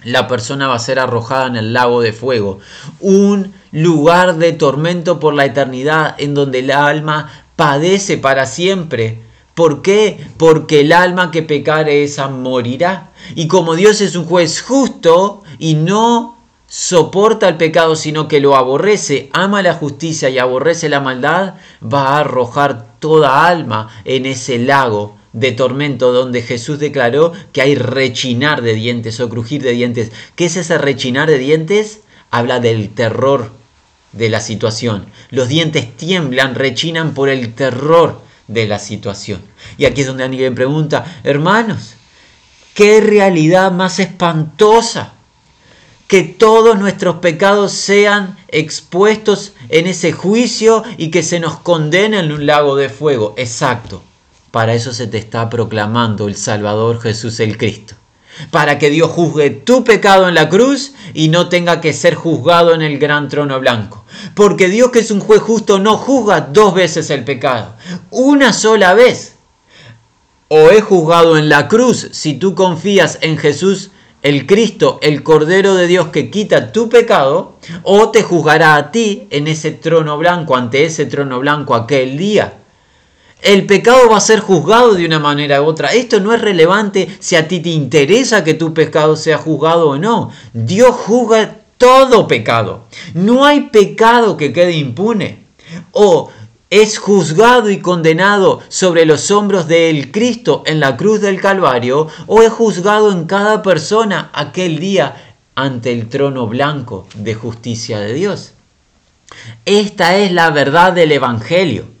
la 0.04 0.28
persona 0.28 0.68
va 0.68 0.74
a 0.74 0.78
ser 0.78 0.98
arrojada 0.98 1.46
en 1.46 1.56
el 1.56 1.72
lago 1.72 2.00
de 2.00 2.12
fuego, 2.12 2.58
un 3.00 3.54
lugar 3.72 4.36
de 4.36 4.52
tormento 4.52 5.18
por 5.18 5.34
la 5.34 5.46
eternidad 5.46 6.14
en 6.18 6.34
donde 6.34 6.60
el 6.60 6.70
alma 6.70 7.30
padece 7.56 8.18
para 8.18 8.46
siempre. 8.46 9.22
¿Por 9.54 9.82
qué? 9.82 10.26
Porque 10.36 10.80
el 10.80 10.92
alma 10.92 11.30
que 11.30 11.42
pecare 11.42 12.02
esa 12.02 12.28
morirá. 12.28 13.12
Y 13.34 13.46
como 13.46 13.76
Dios 13.76 14.00
es 14.00 14.16
un 14.16 14.24
juez 14.24 14.60
justo 14.60 15.42
y 15.58 15.74
no 15.74 16.36
soporta 16.66 17.48
el 17.48 17.56
pecado, 17.56 17.94
sino 17.94 18.26
que 18.26 18.40
lo 18.40 18.56
aborrece, 18.56 19.30
ama 19.32 19.62
la 19.62 19.74
justicia 19.74 20.28
y 20.28 20.38
aborrece 20.38 20.88
la 20.88 20.98
maldad, 20.98 21.54
va 21.80 22.08
a 22.08 22.20
arrojar 22.20 22.96
toda 22.98 23.46
alma 23.46 23.90
en 24.04 24.26
ese 24.26 24.58
lago 24.58 25.16
de 25.32 25.52
tormento 25.52 26.12
donde 26.12 26.42
Jesús 26.42 26.80
declaró 26.80 27.32
que 27.52 27.62
hay 27.62 27.76
rechinar 27.76 28.60
de 28.60 28.74
dientes 28.74 29.20
o 29.20 29.28
crujir 29.28 29.62
de 29.62 29.70
dientes. 29.70 30.10
¿Qué 30.34 30.46
es 30.46 30.56
ese 30.56 30.78
rechinar 30.78 31.28
de 31.28 31.38
dientes? 31.38 32.00
Habla 32.32 32.58
del 32.58 32.88
terror 32.88 33.52
de 34.12 34.28
la 34.28 34.40
situación. 34.40 35.06
Los 35.30 35.48
dientes 35.48 35.96
tiemblan, 35.96 36.56
rechinan 36.56 37.14
por 37.14 37.28
el 37.28 37.54
terror 37.54 38.23
de 38.48 38.66
la 38.66 38.78
situación. 38.78 39.42
Y 39.78 39.84
aquí 39.84 40.02
es 40.02 40.06
donde 40.06 40.24
alguien 40.24 40.54
pregunta, 40.54 41.20
hermanos, 41.24 41.94
¿qué 42.74 43.00
realidad 43.00 43.72
más 43.72 43.98
espantosa? 43.98 45.12
Que 46.06 46.22
todos 46.22 46.78
nuestros 46.78 47.16
pecados 47.16 47.72
sean 47.72 48.36
expuestos 48.48 49.52
en 49.68 49.86
ese 49.86 50.12
juicio 50.12 50.84
y 50.98 51.10
que 51.10 51.22
se 51.22 51.40
nos 51.40 51.58
condenen 51.58 52.24
en 52.24 52.32
un 52.32 52.46
lago 52.46 52.76
de 52.76 52.88
fuego. 52.88 53.34
Exacto. 53.36 54.02
Para 54.50 54.74
eso 54.74 54.92
se 54.92 55.06
te 55.06 55.18
está 55.18 55.50
proclamando 55.50 56.28
el 56.28 56.36
Salvador 56.36 57.00
Jesús 57.00 57.40
el 57.40 57.56
Cristo. 57.56 57.96
Para 58.50 58.78
que 58.78 58.90
Dios 58.90 59.10
juzgue 59.10 59.50
tu 59.50 59.84
pecado 59.84 60.28
en 60.28 60.34
la 60.34 60.48
cruz 60.48 60.94
y 61.12 61.28
no 61.28 61.48
tenga 61.48 61.80
que 61.80 61.92
ser 61.92 62.14
juzgado 62.14 62.74
en 62.74 62.82
el 62.82 62.98
gran 62.98 63.28
trono 63.28 63.60
blanco. 63.60 64.04
Porque 64.34 64.68
Dios 64.68 64.90
que 64.90 65.00
es 65.00 65.10
un 65.10 65.20
juez 65.20 65.40
justo 65.40 65.78
no 65.78 65.96
juzga 65.96 66.40
dos 66.40 66.74
veces 66.74 67.10
el 67.10 67.24
pecado. 67.24 67.74
Una 68.10 68.52
sola 68.52 68.94
vez. 68.94 69.36
O 70.48 70.70
es 70.70 70.82
juzgado 70.82 71.38
en 71.38 71.48
la 71.48 71.68
cruz 71.68 72.08
si 72.12 72.34
tú 72.34 72.54
confías 72.54 73.18
en 73.22 73.38
Jesús 73.38 73.90
el 74.22 74.46
Cristo, 74.46 74.98
el 75.02 75.22
Cordero 75.22 75.74
de 75.74 75.86
Dios 75.86 76.08
que 76.08 76.30
quita 76.30 76.72
tu 76.72 76.88
pecado, 76.88 77.56
o 77.82 78.10
te 78.10 78.22
juzgará 78.22 78.74
a 78.76 78.90
ti 78.90 79.26
en 79.30 79.48
ese 79.48 79.70
trono 79.70 80.16
blanco, 80.16 80.56
ante 80.56 80.86
ese 80.86 81.04
trono 81.04 81.40
blanco 81.40 81.74
aquel 81.74 82.16
día 82.16 82.54
el 83.44 83.66
pecado 83.66 84.08
va 84.10 84.16
a 84.16 84.22
ser 84.22 84.40
juzgado 84.40 84.94
de 84.94 85.04
una 85.04 85.20
manera 85.20 85.60
u 85.60 85.66
otra. 85.66 85.92
Esto 85.92 86.18
no 86.18 86.32
es 86.32 86.40
relevante 86.40 87.14
si 87.20 87.36
a 87.36 87.46
ti 87.46 87.60
te 87.60 87.68
interesa 87.68 88.42
que 88.42 88.54
tu 88.54 88.72
pecado 88.72 89.16
sea 89.16 89.36
juzgado 89.36 89.90
o 89.90 89.98
no. 89.98 90.30
Dios 90.54 90.90
juzga 90.90 91.56
todo 91.76 92.26
pecado. 92.26 92.84
No 93.12 93.44
hay 93.44 93.68
pecado 93.68 94.38
que 94.38 94.52
quede 94.54 94.72
impune. 94.72 95.44
O 95.92 96.30
es 96.70 96.98
juzgado 96.98 97.68
y 97.68 97.80
condenado 97.80 98.62
sobre 98.68 99.04
los 99.04 99.30
hombros 99.30 99.68
del 99.68 100.10
Cristo 100.10 100.62
en 100.64 100.80
la 100.80 100.96
cruz 100.96 101.20
del 101.20 101.38
Calvario, 101.40 102.08
o 102.26 102.42
es 102.42 102.50
juzgado 102.50 103.12
en 103.12 103.26
cada 103.26 103.62
persona 103.62 104.30
aquel 104.32 104.78
día 104.78 105.36
ante 105.54 105.92
el 105.92 106.08
trono 106.08 106.46
blanco 106.46 107.06
de 107.14 107.34
justicia 107.34 108.00
de 108.00 108.14
Dios. 108.14 108.52
Esta 109.66 110.16
es 110.16 110.32
la 110.32 110.50
verdad 110.50 110.94
del 110.94 111.12
Evangelio. 111.12 111.93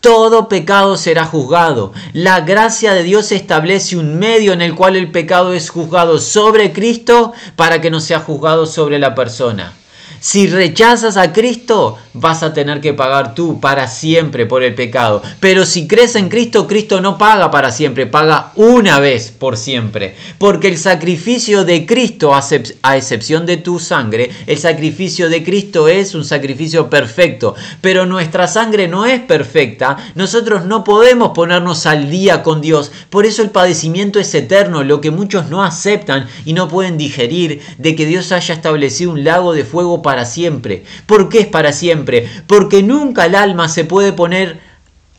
Todo 0.00 0.48
pecado 0.48 0.96
será 0.96 1.24
juzgado. 1.24 1.92
La 2.12 2.40
gracia 2.40 2.94
de 2.94 3.02
Dios 3.02 3.32
establece 3.32 3.96
un 3.96 4.18
medio 4.18 4.52
en 4.52 4.62
el 4.62 4.76
cual 4.76 4.94
el 4.94 5.10
pecado 5.10 5.52
es 5.52 5.70
juzgado 5.70 6.18
sobre 6.20 6.72
Cristo 6.72 7.32
para 7.56 7.80
que 7.80 7.90
no 7.90 7.98
sea 7.98 8.20
juzgado 8.20 8.66
sobre 8.66 9.00
la 9.00 9.16
persona. 9.16 9.72
Si 10.20 10.48
rechazas 10.48 11.16
a 11.16 11.32
Cristo, 11.32 11.96
vas 12.12 12.42
a 12.42 12.52
tener 12.52 12.80
que 12.80 12.92
pagar 12.92 13.34
tú 13.34 13.60
para 13.60 13.86
siempre 13.86 14.46
por 14.46 14.64
el 14.64 14.74
pecado. 14.74 15.22
Pero 15.38 15.64
si 15.64 15.86
crees 15.86 16.16
en 16.16 16.28
Cristo, 16.28 16.66
Cristo 16.66 17.00
no 17.00 17.18
paga 17.18 17.50
para 17.50 17.70
siempre, 17.70 18.06
paga 18.06 18.52
una 18.56 18.98
vez 18.98 19.30
por 19.30 19.56
siempre. 19.56 20.16
Porque 20.38 20.68
el 20.68 20.78
sacrificio 20.78 21.64
de 21.64 21.86
Cristo, 21.86 22.32
a 22.34 22.96
excepción 22.96 23.46
de 23.46 23.58
tu 23.58 23.78
sangre, 23.78 24.30
el 24.46 24.58
sacrificio 24.58 25.28
de 25.28 25.44
Cristo 25.44 25.86
es 25.86 26.14
un 26.14 26.24
sacrificio 26.24 26.90
perfecto. 26.90 27.54
Pero 27.80 28.04
nuestra 28.04 28.48
sangre 28.48 28.88
no 28.88 29.06
es 29.06 29.20
perfecta. 29.20 29.96
Nosotros 30.16 30.64
no 30.64 30.82
podemos 30.82 31.30
ponernos 31.30 31.86
al 31.86 32.10
día 32.10 32.42
con 32.42 32.60
Dios. 32.60 32.90
Por 33.10 33.24
eso 33.24 33.42
el 33.42 33.50
padecimiento 33.50 34.18
es 34.18 34.34
eterno, 34.34 34.82
lo 34.82 35.00
que 35.00 35.12
muchos 35.12 35.48
no 35.48 35.62
aceptan 35.62 36.26
y 36.44 36.54
no 36.54 36.66
pueden 36.66 36.98
digerir 36.98 37.60
de 37.78 37.94
que 37.94 38.06
Dios 38.06 38.32
haya 38.32 38.54
establecido 38.54 39.12
un 39.12 39.22
lago 39.22 39.52
de 39.52 39.64
fuego 39.64 40.02
para 40.02 40.07
siempre. 40.24 40.84
¿Por 41.06 41.28
qué 41.28 41.40
es 41.40 41.46
para 41.46 41.72
siempre? 41.72 42.28
Porque 42.46 42.82
nunca 42.82 43.26
el 43.26 43.34
alma 43.34 43.68
se 43.68 43.84
puede 43.84 44.12
poner 44.12 44.60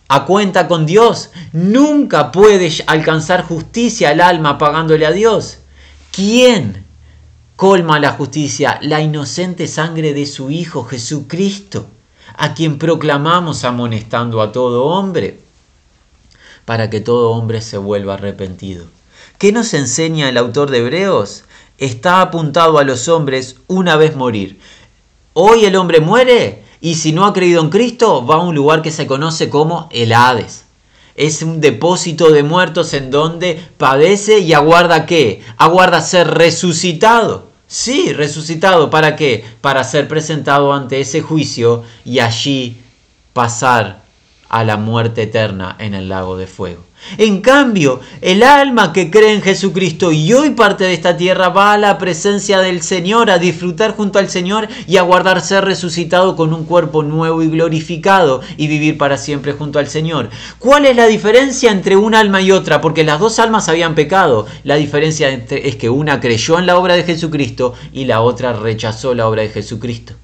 a 0.08 0.25
cuenta 0.25 0.67
con 0.67 0.86
Dios. 0.86 1.31
Nunca 1.53 2.31
puede 2.31 2.72
alcanzar 2.88 3.43
justicia 3.43 4.12
el 4.12 4.22
alma 4.22 4.58
pagándole 4.58 5.05
a 5.05 5.12
Dios. 5.12 5.60
¿Quién 6.12 6.84
colma 7.55 8.00
la 8.00 8.12
justicia? 8.12 8.79
La 8.81 9.01
inocente 9.01 9.67
sangre 9.67 10.13
de 10.13 10.25
su 10.25 10.51
Hijo 10.51 10.84
Jesucristo, 10.84 11.88
a 12.36 12.53
quien 12.53 12.77
proclamamos 12.77 13.63
amonestando 13.63 14.41
a 14.41 14.51
todo 14.51 14.86
hombre, 14.86 15.39
para 16.65 16.89
que 16.89 17.00
todo 17.00 17.31
hombre 17.31 17.62
se 17.62 17.77
vuelva 17.77 18.15
arrepentido. 18.15 18.86
¿Qué 19.38 19.51
nos 19.51 19.74
enseña 19.74 20.27
el 20.27 20.38
autor 20.38 20.69
de 20.69 20.79
Hebreos? 20.79 21.46
Está 21.77 22.22
apuntado 22.22 22.77
a 22.77 22.84
los 22.84 23.08
hombres 23.08 23.55
una 23.67 23.96
vez 23.96 24.15
morir. 24.15 24.60
Hoy 25.33 25.65
el 25.65 25.75
hombre 25.75 26.00
muere 26.00 26.63
y 26.81 26.95
si 26.95 27.12
no 27.12 27.25
ha 27.25 27.33
creído 27.33 27.62
en 27.62 27.69
Cristo, 27.69 28.25
va 28.25 28.36
a 28.36 28.41
un 28.41 28.55
lugar 28.55 28.81
que 28.81 28.91
se 28.91 29.05
conoce 29.05 29.50
como 29.50 29.88
el 29.91 30.13
Hades. 30.13 30.65
Es 31.15 31.43
un 31.43 31.62
depósito 31.62 32.31
de 32.31 32.43
muertos 32.43 32.93
en 32.93 33.12
donde 33.12 33.62
padece 33.77 34.39
y 34.39 34.53
aguarda 34.53 35.05
qué? 35.05 35.41
Aguarda 35.57 36.01
ser 36.01 36.27
resucitado. 36.29 37.50
Sí, 37.67 38.13
resucitado. 38.13 38.89
¿Para 38.89 39.15
qué? 39.15 39.45
Para 39.62 39.83
ser 39.83 40.07
presentado 40.07 40.74
ante 40.74 41.01
ese 41.01 41.21
juicio 41.21 41.83
y 42.03 42.19
allí 42.19 42.77
pasar 43.33 44.01
a 44.50 44.63
la 44.63 44.77
muerte 44.77 45.24
eterna 45.24 45.75
en 45.79 45.94
el 45.94 46.10
lago 46.10 46.38
de 46.38 46.48
fuego. 46.48 46.89
En 47.18 47.41
cambio, 47.41 48.01
el 48.22 48.44
alma 48.44 48.91
que 48.91 49.10
cree 49.10 49.34
en 49.34 49.41
Jesucristo 49.41 50.12
y 50.12 50.34
hoy 50.34 50.51
parte 50.51 50.84
de 50.84 50.94
esta 50.94 51.15
tierra 51.15 51.50
va 51.50 51.74
a 51.74 51.77
la 51.77 51.98
presencia 51.98 52.60
del 52.60 52.82
Señor, 52.82 53.32
a 53.32 53.39
disfrutar 53.39 53.96
junto 53.96 54.20
al 54.20 54.29
Señor 54.29 54.68
y 54.86 54.98
a 54.98 55.03
guardar 55.03 55.41
ser 55.41 55.63
resucitado 55.63 56.36
con 56.36 56.53
un 56.53 56.65
cuerpo 56.65 57.01
nuevo 57.01 57.41
y 57.41 57.50
glorificado 57.50 58.41
y 58.58 58.68
vivir 58.68 58.98
para 58.98 59.18
siempre 59.18 59.53
junto 59.53 59.79
al 59.79 59.88
Señor. 59.88 60.29
¿Cuál 60.60 60.86
es 60.86 60.96
la 60.96 61.08
diferencia 61.08 61.72
entre 61.72 61.96
un 61.96 62.15
alma 62.15 62.41
y 62.41 62.51
otra? 62.51 62.82
Porque 62.82 63.03
las 63.03 63.20
dos 63.20 63.39
almas 63.39 63.70
habían 63.70 63.96
pecado. 63.96 64.46
La 64.63 64.75
diferencia 64.75 65.29
es 65.29 65.75
que 65.77 65.89
una 65.89 66.20
creyó 66.20 66.60
en 66.60 66.65
la 66.65 66.77
obra 66.77 66.96
de 66.96 67.03
Jesucristo 67.03 67.74
y 67.94 68.06
la 68.06 68.22
otra 68.22 68.53
rechazó 68.53 69.13
la 69.13 69.27
obra 69.27 69.44
de 69.44 69.50
Jesucristo. 69.50 70.15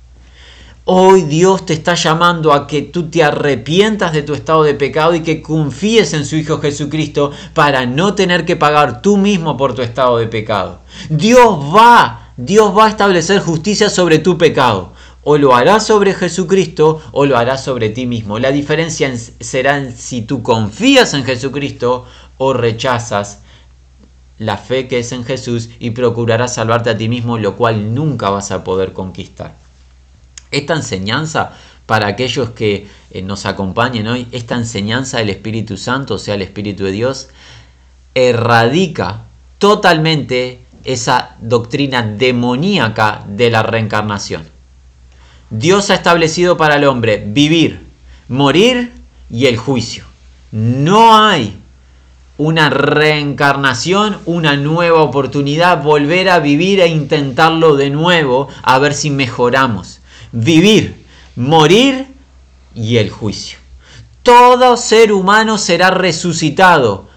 Hoy 0.88 1.24
Dios 1.24 1.66
te 1.66 1.74
está 1.74 1.96
llamando 1.96 2.54
a 2.54 2.68
que 2.68 2.84
tú 2.84 3.10
te 3.10 3.24
arrepientas 3.24 4.14
de 4.14 4.22
tu 4.22 4.36
estado 4.36 4.62
de 4.62 4.76
pecado 4.76 5.16
y 5.16 5.24
que 5.24 5.42
confíes 5.42 6.14
en 6.14 6.28
su 6.28 6.36
Hijo 6.36 6.60
Jesucristo 6.60 7.32
para 7.56 7.88
no 7.88 8.14
tener 8.14 8.46
que 8.46 8.56
pagar 8.56 9.02
tú 9.02 9.18
mismo 9.18 9.58
por 9.58 9.74
tu 9.74 9.82
estado 9.82 10.20
de 10.20 10.28
pecado. 10.28 10.82
Dios 11.10 11.58
va, 11.76 12.30
Dios 12.38 12.78
va 12.78 12.86
a 12.86 12.90
establecer 12.90 13.40
justicia 13.40 13.90
sobre 13.90 14.20
tu 14.20 14.38
pecado. 14.38 14.94
O 15.24 15.40
lo 15.40 15.56
hará 15.56 15.80
sobre 15.80 16.14
Jesucristo 16.14 17.02
o 17.14 17.26
lo 17.26 17.36
hará 17.36 17.58
sobre 17.58 17.90
ti 17.90 18.06
mismo. 18.06 18.38
La 18.38 18.52
diferencia 18.52 19.12
será 19.40 19.92
si 19.92 20.22
tú 20.22 20.44
confías 20.44 21.16
en 21.16 21.24
Jesucristo 21.24 22.06
o 22.38 22.54
rechazas 22.54 23.40
la 24.38 24.58
fe 24.58 24.88
que 24.88 25.00
es 25.00 25.12
en 25.14 25.24
Jesús 25.24 25.72
y 25.80 25.90
procurarás 25.90 26.54
salvarte 26.54 26.92
a 26.92 26.98
ti 26.98 27.10
mismo, 27.10 27.40
lo 27.40 27.56
cual 27.56 27.96
nunca 27.96 28.30
vas 28.30 28.52
a 28.52 28.64
poder 28.64 28.94
conquistar. 28.94 29.65
Esta 30.56 30.74
enseñanza 30.74 31.52
para 31.86 32.08
aquellos 32.08 32.52
que 32.52 32.88
eh, 33.12 33.22
nos 33.22 33.46
acompañen 33.46 34.08
hoy, 34.08 34.28
esta 34.32 34.56
enseñanza 34.56 35.18
del 35.18 35.30
Espíritu 35.30 35.76
Santo, 35.76 36.14
o 36.14 36.18
sea, 36.18 36.36
el 36.36 36.42
Espíritu 36.42 36.86
de 36.86 36.94
Dios, 36.94 37.28
erradica 38.14 39.24
totalmente 39.58 40.62
esa 40.86 41.36
doctrina 41.42 42.04
demoníaca 42.04 43.26
de 43.28 43.50
la 43.50 43.64
reencarnación. 43.64 44.48
Dios 45.50 45.90
ha 45.90 45.96
establecido 45.96 46.56
para 46.56 46.76
el 46.78 46.86
hombre 46.86 47.22
vivir, 47.28 47.86
morir 48.30 48.94
y 49.30 49.48
el 49.48 49.58
juicio. 49.58 50.06
No 50.54 51.18
hay 51.18 51.58
una 52.38 52.70
reencarnación, 52.70 54.20
una 54.26 54.56
nueva 54.56 55.02
oportunidad, 55.02 55.84
volver 55.84 56.30
a 56.30 56.40
vivir 56.40 56.80
e 56.80 56.88
intentarlo 56.88 57.76
de 57.76 57.90
nuevo, 57.90 58.48
a 58.64 58.80
ver 58.80 58.94
si 58.94 59.10
mejoramos 59.10 60.00
vivir, 60.36 61.06
morir 61.36 62.08
y 62.76 62.98
el 62.98 63.10
juicio. 63.10 63.58
Todo 64.22 64.76
ser 64.76 65.12
humano 65.12 65.58
será 65.58 65.92
resucitado. 65.92 67.08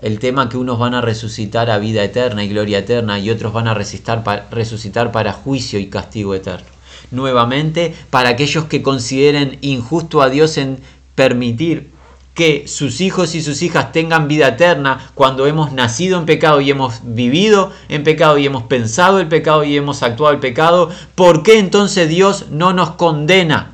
El 0.00 0.18
tema 0.20 0.48
que 0.48 0.58
unos 0.58 0.78
van 0.78 0.94
a 0.94 1.00
resucitar 1.00 1.70
a 1.70 1.78
vida 1.78 2.04
eterna 2.04 2.44
y 2.44 2.48
gloria 2.48 2.78
eterna 2.78 3.18
y 3.18 3.30
otros 3.30 3.52
van 3.52 3.66
a 3.66 3.74
resucitar 3.74 5.10
para 5.10 5.32
juicio 5.32 5.80
y 5.80 5.86
castigo 5.86 6.34
eterno. 6.34 6.66
Nuevamente, 7.10 7.94
para 8.10 8.28
aquellos 8.28 8.66
que 8.66 8.82
consideren 8.82 9.58
injusto 9.62 10.20
a 10.20 10.28
Dios 10.28 10.58
en 10.58 10.78
permitir 11.14 11.90
que 12.38 12.68
sus 12.68 13.00
hijos 13.00 13.34
y 13.34 13.42
sus 13.42 13.62
hijas 13.62 13.90
tengan 13.90 14.28
vida 14.28 14.46
eterna 14.46 15.10
cuando 15.16 15.48
hemos 15.48 15.72
nacido 15.72 16.20
en 16.20 16.24
pecado 16.24 16.60
y 16.60 16.70
hemos 16.70 17.00
vivido 17.02 17.72
en 17.88 18.04
pecado 18.04 18.38
y 18.38 18.46
hemos 18.46 18.62
pensado 18.62 19.18
el 19.18 19.26
pecado 19.26 19.64
y 19.64 19.76
hemos 19.76 20.04
actuado 20.04 20.32
el 20.32 20.38
pecado, 20.38 20.88
¿por 21.16 21.42
qué 21.42 21.58
entonces 21.58 22.08
Dios 22.08 22.46
no 22.52 22.72
nos 22.72 22.92
condena 22.92 23.72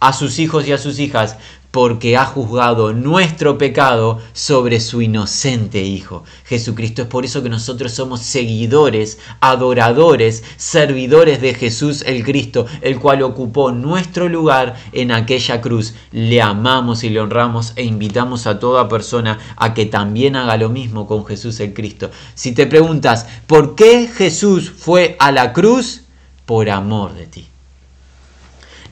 a 0.00 0.14
sus 0.14 0.38
hijos 0.38 0.66
y 0.66 0.72
a 0.72 0.78
sus 0.78 0.98
hijas? 1.00 1.36
Porque 1.72 2.18
ha 2.18 2.26
juzgado 2.26 2.92
nuestro 2.92 3.56
pecado 3.58 4.20
sobre 4.34 4.78
su 4.78 5.02
inocente 5.02 5.82
Hijo. 5.82 6.22
Jesucristo 6.44 7.02
es 7.02 7.08
por 7.08 7.24
eso 7.24 7.42
que 7.42 7.48
nosotros 7.48 7.92
somos 7.92 8.20
seguidores, 8.20 9.18
adoradores, 9.40 10.44
servidores 10.56 11.40
de 11.40 11.54
Jesús 11.54 12.04
el 12.06 12.24
Cristo, 12.24 12.66
el 12.82 13.00
cual 13.00 13.22
ocupó 13.22 13.72
nuestro 13.72 14.28
lugar 14.28 14.76
en 14.92 15.12
aquella 15.12 15.62
cruz. 15.62 15.94
Le 16.12 16.42
amamos 16.42 17.04
y 17.04 17.08
le 17.08 17.20
honramos 17.20 17.72
e 17.76 17.84
invitamos 17.84 18.46
a 18.46 18.58
toda 18.58 18.88
persona 18.88 19.38
a 19.56 19.72
que 19.72 19.86
también 19.86 20.36
haga 20.36 20.58
lo 20.58 20.68
mismo 20.68 21.06
con 21.06 21.24
Jesús 21.24 21.58
el 21.60 21.72
Cristo. 21.72 22.10
Si 22.34 22.52
te 22.52 22.66
preguntas, 22.66 23.26
¿por 23.46 23.74
qué 23.74 24.08
Jesús 24.14 24.70
fue 24.70 25.16
a 25.18 25.32
la 25.32 25.54
cruz? 25.54 26.02
Por 26.44 26.68
amor 26.68 27.14
de 27.14 27.26
ti. 27.26 27.51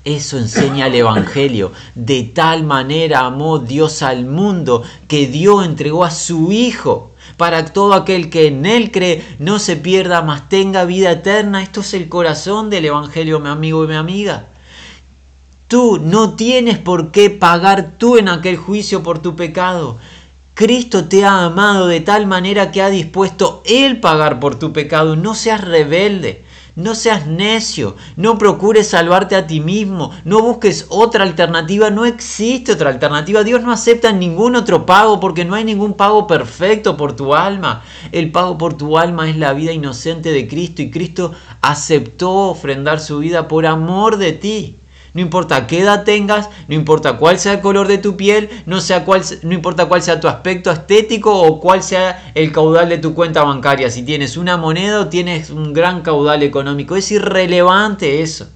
Eso 0.05 0.39
enseña 0.39 0.87
el 0.87 0.95
Evangelio. 0.95 1.73
De 1.95 2.23
tal 2.23 2.65
manera 2.65 3.21
amó 3.21 3.59
Dios 3.59 4.03
al 4.03 4.25
mundo 4.25 4.83
que 5.09 5.27
Dios 5.27 5.65
entregó 5.65 6.05
a 6.05 6.11
su 6.11 6.53
Hijo 6.53 7.11
para 7.37 7.67
todo 7.67 7.95
aquel 7.95 8.31
que 8.31 8.47
en 8.47 8.67
Él 8.67 8.91
cree 8.91 9.25
no 9.39 9.59
se 9.59 9.77
pierda, 9.77 10.23
mas 10.23 10.49
tenga 10.49 10.85
vida 10.85 11.11
eterna. 11.11 11.63
Esto 11.63 11.81
es 11.81 11.95
el 11.95 12.09
corazón 12.09 12.71
del 12.71 12.87
Evangelio, 12.87 13.41
mi 13.41 13.49
amigo 13.49 13.85
y 13.85 13.89
mi 13.89 13.95
amiga. 13.95 14.47
Tú 15.69 16.01
no 16.03 16.35
tienes 16.35 16.79
por 16.79 17.13
qué 17.13 17.31
pagar 17.31 17.93
tú 17.97 18.17
en 18.17 18.29
aquel 18.29 18.57
juicio 18.57 19.03
por 19.03 19.21
tu 19.21 19.37
pecado. 19.37 19.99
Cristo 20.55 21.07
te 21.07 21.25
ha 21.25 21.45
amado 21.45 21.87
de 21.87 22.01
tal 22.01 22.27
manera 22.27 22.71
que 22.71 22.83
ha 22.83 22.91
dispuesto 22.91 23.63
Él 23.65 24.01
pagar 24.01 24.41
por 24.41 24.59
tu 24.59 24.73
pecado. 24.73 25.15
No 25.15 25.35
seas 25.35 25.61
rebelde. 25.61 26.45
No 26.81 26.95
seas 26.95 27.27
necio, 27.27 27.97
no 28.16 28.38
procures 28.38 28.88
salvarte 28.88 29.37
a 29.37 29.47
ti 29.47 29.61
mismo, 29.61 30.12
no 30.25 30.40
busques 30.40 30.87
otra 30.88 31.25
alternativa, 31.25 31.90
no 31.90 32.07
existe 32.07 32.73
otra 32.73 32.88
alternativa. 32.88 33.45
Dios 33.45 33.61
no 33.62 33.71
acepta 33.71 34.12
ningún 34.12 34.57
otro 34.57 34.87
pago 34.87 35.21
porque 35.21 35.45
no 35.45 35.55
hay 35.55 35.64
ningún 35.64 35.93
pago 35.93 36.27
perfecto 36.27 36.97
por 36.97 37.14
tu 37.14 37.35
alma. 37.35 37.83
El 38.12 38.33
pago 38.33 38.57
por 38.57 38.79
tu 38.79 38.97
alma 38.97 39.29
es 39.29 39.37
la 39.37 39.53
vida 39.53 39.73
inocente 39.73 40.33
de 40.33 40.49
Cristo 40.49 40.81
y 40.81 40.90
Cristo 40.90 41.33
aceptó 41.61 42.49
ofrendar 42.49 42.99
su 42.99 43.19
vida 43.19 43.47
por 43.47 43.66
amor 43.66 44.16
de 44.16 44.33
ti. 44.33 44.80
No 45.14 45.20
importa 45.20 45.66
qué 45.66 45.81
edad 45.81 46.05
tengas, 46.05 46.49
no 46.68 46.75
importa 46.75 47.16
cuál 47.16 47.38
sea 47.38 47.55
el 47.55 47.61
color 47.61 47.88
de 47.88 47.99
tu 47.99 48.16
piel, 48.16 48.49
no, 48.66 48.81
sea 48.81 49.05
cuál, 49.05 49.23
no 49.42 49.55
importa 49.55 49.87
cuál 49.87 50.03
sea 50.03 50.20
tu 50.20 50.29
aspecto 50.29 50.70
estético 50.70 51.35
o 51.35 51.61
cuál 51.61 51.83
sea 51.83 52.33
el 52.35 52.53
caudal 52.53 52.88
de 52.88 52.99
tu 52.99 53.14
cuenta 53.14 53.42
bancaria. 53.42 53.90
Si 53.90 54.03
tienes 54.03 54.37
una 54.37 54.57
moneda 54.57 55.01
o 55.01 55.09
tienes 55.09 55.51
un 55.51 55.73
gran 55.73 56.03
caudal 56.03 56.42
económico, 56.42 56.96
es 56.96 57.11
irrelevante 57.11 58.23
eso. 58.23 58.49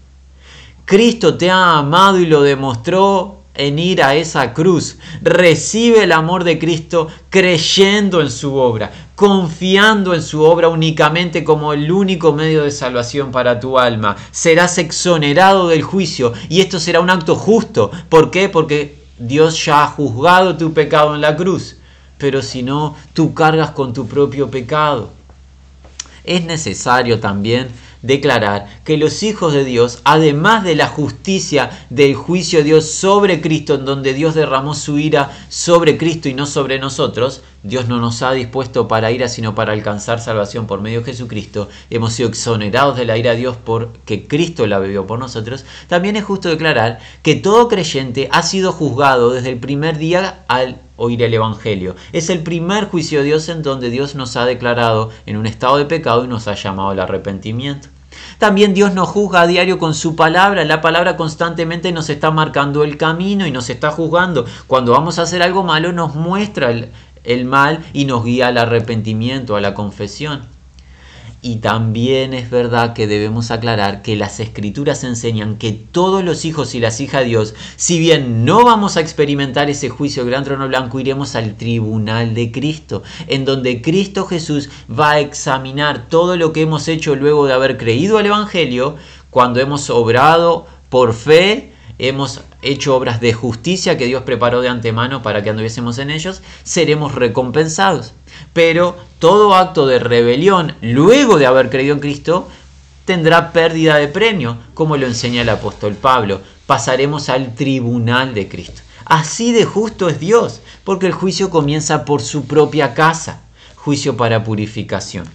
Cristo 0.84 1.36
te 1.36 1.50
ha 1.50 1.78
amado 1.78 2.18
y 2.18 2.26
lo 2.26 2.42
demostró 2.42 3.43
en 3.54 3.78
ir 3.78 4.02
a 4.02 4.14
esa 4.14 4.52
cruz. 4.52 4.98
Recibe 5.22 6.04
el 6.04 6.12
amor 6.12 6.44
de 6.44 6.58
Cristo 6.58 7.08
creyendo 7.30 8.20
en 8.20 8.30
su 8.30 8.54
obra, 8.56 8.92
confiando 9.14 10.14
en 10.14 10.22
su 10.22 10.42
obra 10.42 10.68
únicamente 10.68 11.44
como 11.44 11.72
el 11.72 11.90
único 11.90 12.32
medio 12.32 12.64
de 12.64 12.70
salvación 12.70 13.30
para 13.30 13.60
tu 13.60 13.78
alma. 13.78 14.16
Serás 14.30 14.78
exonerado 14.78 15.68
del 15.68 15.82
juicio 15.82 16.32
y 16.48 16.60
esto 16.60 16.80
será 16.80 17.00
un 17.00 17.10
acto 17.10 17.36
justo. 17.36 17.90
¿Por 18.08 18.30
qué? 18.30 18.48
Porque 18.48 18.98
Dios 19.18 19.64
ya 19.64 19.84
ha 19.84 19.88
juzgado 19.88 20.56
tu 20.56 20.72
pecado 20.72 21.14
en 21.14 21.20
la 21.20 21.36
cruz. 21.36 21.76
Pero 22.18 22.42
si 22.42 22.62
no, 22.62 22.96
tú 23.12 23.34
cargas 23.34 23.70
con 23.70 23.92
tu 23.92 24.06
propio 24.06 24.50
pecado. 24.50 25.10
Es 26.24 26.44
necesario 26.44 27.20
también 27.20 27.68
declarar 28.04 28.66
que 28.84 28.98
los 28.98 29.22
hijos 29.22 29.54
de 29.54 29.64
Dios, 29.64 30.00
además 30.04 30.62
de 30.62 30.74
la 30.74 30.88
justicia 30.88 31.70
del 31.88 32.14
juicio 32.14 32.58
de 32.58 32.66
Dios 32.66 32.90
sobre 32.90 33.40
Cristo, 33.40 33.74
en 33.74 33.86
donde 33.86 34.12
Dios 34.12 34.34
derramó 34.34 34.74
su 34.74 34.98
ira 34.98 35.32
sobre 35.48 35.96
Cristo 35.96 36.28
y 36.28 36.34
no 36.34 36.44
sobre 36.44 36.78
nosotros, 36.78 37.42
Dios 37.62 37.88
no 37.88 37.98
nos 38.00 38.20
ha 38.20 38.32
dispuesto 38.32 38.88
para 38.88 39.10
ira, 39.10 39.28
sino 39.28 39.54
para 39.54 39.72
alcanzar 39.72 40.20
salvación 40.20 40.66
por 40.66 40.82
medio 40.82 41.00
de 41.00 41.06
Jesucristo. 41.06 41.70
Hemos 41.88 42.12
sido 42.12 42.28
exonerados 42.28 42.94
de 42.94 43.06
la 43.06 43.16
ira 43.16 43.30
de 43.30 43.38
Dios 43.38 43.56
porque 43.56 44.26
Cristo 44.28 44.66
la 44.66 44.78
bebió 44.78 45.06
por 45.06 45.18
nosotros. 45.18 45.64
También 45.88 46.16
es 46.16 46.24
justo 46.24 46.50
declarar 46.50 46.98
que 47.22 47.36
todo 47.36 47.68
creyente 47.68 48.28
ha 48.32 48.42
sido 48.42 48.70
juzgado 48.70 49.30
desde 49.30 49.48
el 49.48 49.58
primer 49.58 49.96
día 49.96 50.44
al 50.46 50.82
oír 50.96 51.22
el 51.22 51.32
Evangelio. 51.32 51.96
Es 52.12 52.28
el 52.28 52.42
primer 52.42 52.84
juicio 52.84 53.20
de 53.20 53.24
Dios 53.24 53.48
en 53.48 53.62
donde 53.62 53.88
Dios 53.88 54.14
nos 54.14 54.36
ha 54.36 54.44
declarado 54.44 55.10
en 55.24 55.38
un 55.38 55.46
estado 55.46 55.78
de 55.78 55.86
pecado 55.86 56.22
y 56.22 56.28
nos 56.28 56.48
ha 56.48 56.54
llamado 56.54 56.90
al 56.90 57.00
arrepentimiento. 57.00 57.93
También 58.38 58.74
Dios 58.74 58.94
nos 58.94 59.08
juzga 59.08 59.42
a 59.42 59.46
diario 59.46 59.78
con 59.78 59.94
su 59.94 60.16
palabra. 60.16 60.64
La 60.64 60.80
palabra 60.80 61.16
constantemente 61.16 61.92
nos 61.92 62.10
está 62.10 62.30
marcando 62.30 62.84
el 62.84 62.96
camino 62.96 63.46
y 63.46 63.50
nos 63.50 63.70
está 63.70 63.90
juzgando. 63.90 64.44
Cuando 64.66 64.92
vamos 64.92 65.18
a 65.18 65.22
hacer 65.22 65.42
algo 65.42 65.62
malo 65.62 65.92
nos 65.92 66.14
muestra 66.14 66.70
el, 66.70 66.90
el 67.24 67.44
mal 67.44 67.84
y 67.92 68.04
nos 68.04 68.24
guía 68.24 68.48
al 68.48 68.58
arrepentimiento, 68.58 69.56
a 69.56 69.60
la 69.60 69.74
confesión. 69.74 70.53
Y 71.46 71.56
también 71.56 72.32
es 72.32 72.48
verdad 72.48 72.94
que 72.94 73.06
debemos 73.06 73.50
aclarar 73.50 74.00
que 74.00 74.16
las 74.16 74.40
escrituras 74.40 75.04
enseñan 75.04 75.58
que 75.58 75.72
todos 75.72 76.24
los 76.24 76.46
hijos 76.46 76.74
y 76.74 76.80
las 76.80 77.02
hijas 77.02 77.20
de 77.20 77.26
Dios, 77.26 77.54
si 77.76 77.98
bien 77.98 78.46
no 78.46 78.64
vamos 78.64 78.96
a 78.96 79.02
experimentar 79.02 79.68
ese 79.68 79.90
juicio 79.90 80.24
gran 80.24 80.44
trono 80.44 80.68
blanco, 80.68 81.00
iremos 81.00 81.36
al 81.36 81.56
tribunal 81.56 82.32
de 82.32 82.50
Cristo, 82.50 83.02
en 83.26 83.44
donde 83.44 83.82
Cristo 83.82 84.24
Jesús 84.24 84.70
va 84.88 85.10
a 85.10 85.20
examinar 85.20 86.08
todo 86.08 86.38
lo 86.38 86.54
que 86.54 86.62
hemos 86.62 86.88
hecho 86.88 87.14
luego 87.14 87.46
de 87.46 87.52
haber 87.52 87.76
creído 87.76 88.16
al 88.16 88.24
Evangelio, 88.24 88.96
cuando 89.28 89.60
hemos 89.60 89.90
obrado 89.90 90.66
por 90.88 91.12
fe 91.12 91.74
hemos 91.98 92.40
hecho 92.64 92.96
obras 92.96 93.20
de 93.20 93.32
justicia 93.32 93.96
que 93.96 94.06
Dios 94.06 94.22
preparó 94.22 94.60
de 94.60 94.68
antemano 94.68 95.22
para 95.22 95.42
que 95.42 95.50
anduviésemos 95.50 95.98
en 95.98 96.10
ellos, 96.10 96.42
seremos 96.62 97.14
recompensados. 97.14 98.12
Pero 98.52 98.96
todo 99.18 99.54
acto 99.54 99.86
de 99.86 99.98
rebelión 99.98 100.74
luego 100.80 101.38
de 101.38 101.46
haber 101.46 101.70
creído 101.70 101.94
en 101.94 102.00
Cristo 102.00 102.48
tendrá 103.04 103.52
pérdida 103.52 103.96
de 103.96 104.08
premio, 104.08 104.58
como 104.74 104.96
lo 104.96 105.06
enseña 105.06 105.42
el 105.42 105.48
apóstol 105.48 105.94
Pablo. 105.94 106.40
Pasaremos 106.66 107.28
al 107.28 107.54
tribunal 107.54 108.34
de 108.34 108.48
Cristo. 108.48 108.82
Así 109.04 109.52
de 109.52 109.64
justo 109.64 110.08
es 110.08 110.18
Dios, 110.18 110.60
porque 110.82 111.06
el 111.06 111.12
juicio 111.12 111.50
comienza 111.50 112.04
por 112.04 112.22
su 112.22 112.46
propia 112.46 112.94
casa, 112.94 113.42
juicio 113.76 114.16
para 114.16 114.44
purificación. 114.44 115.26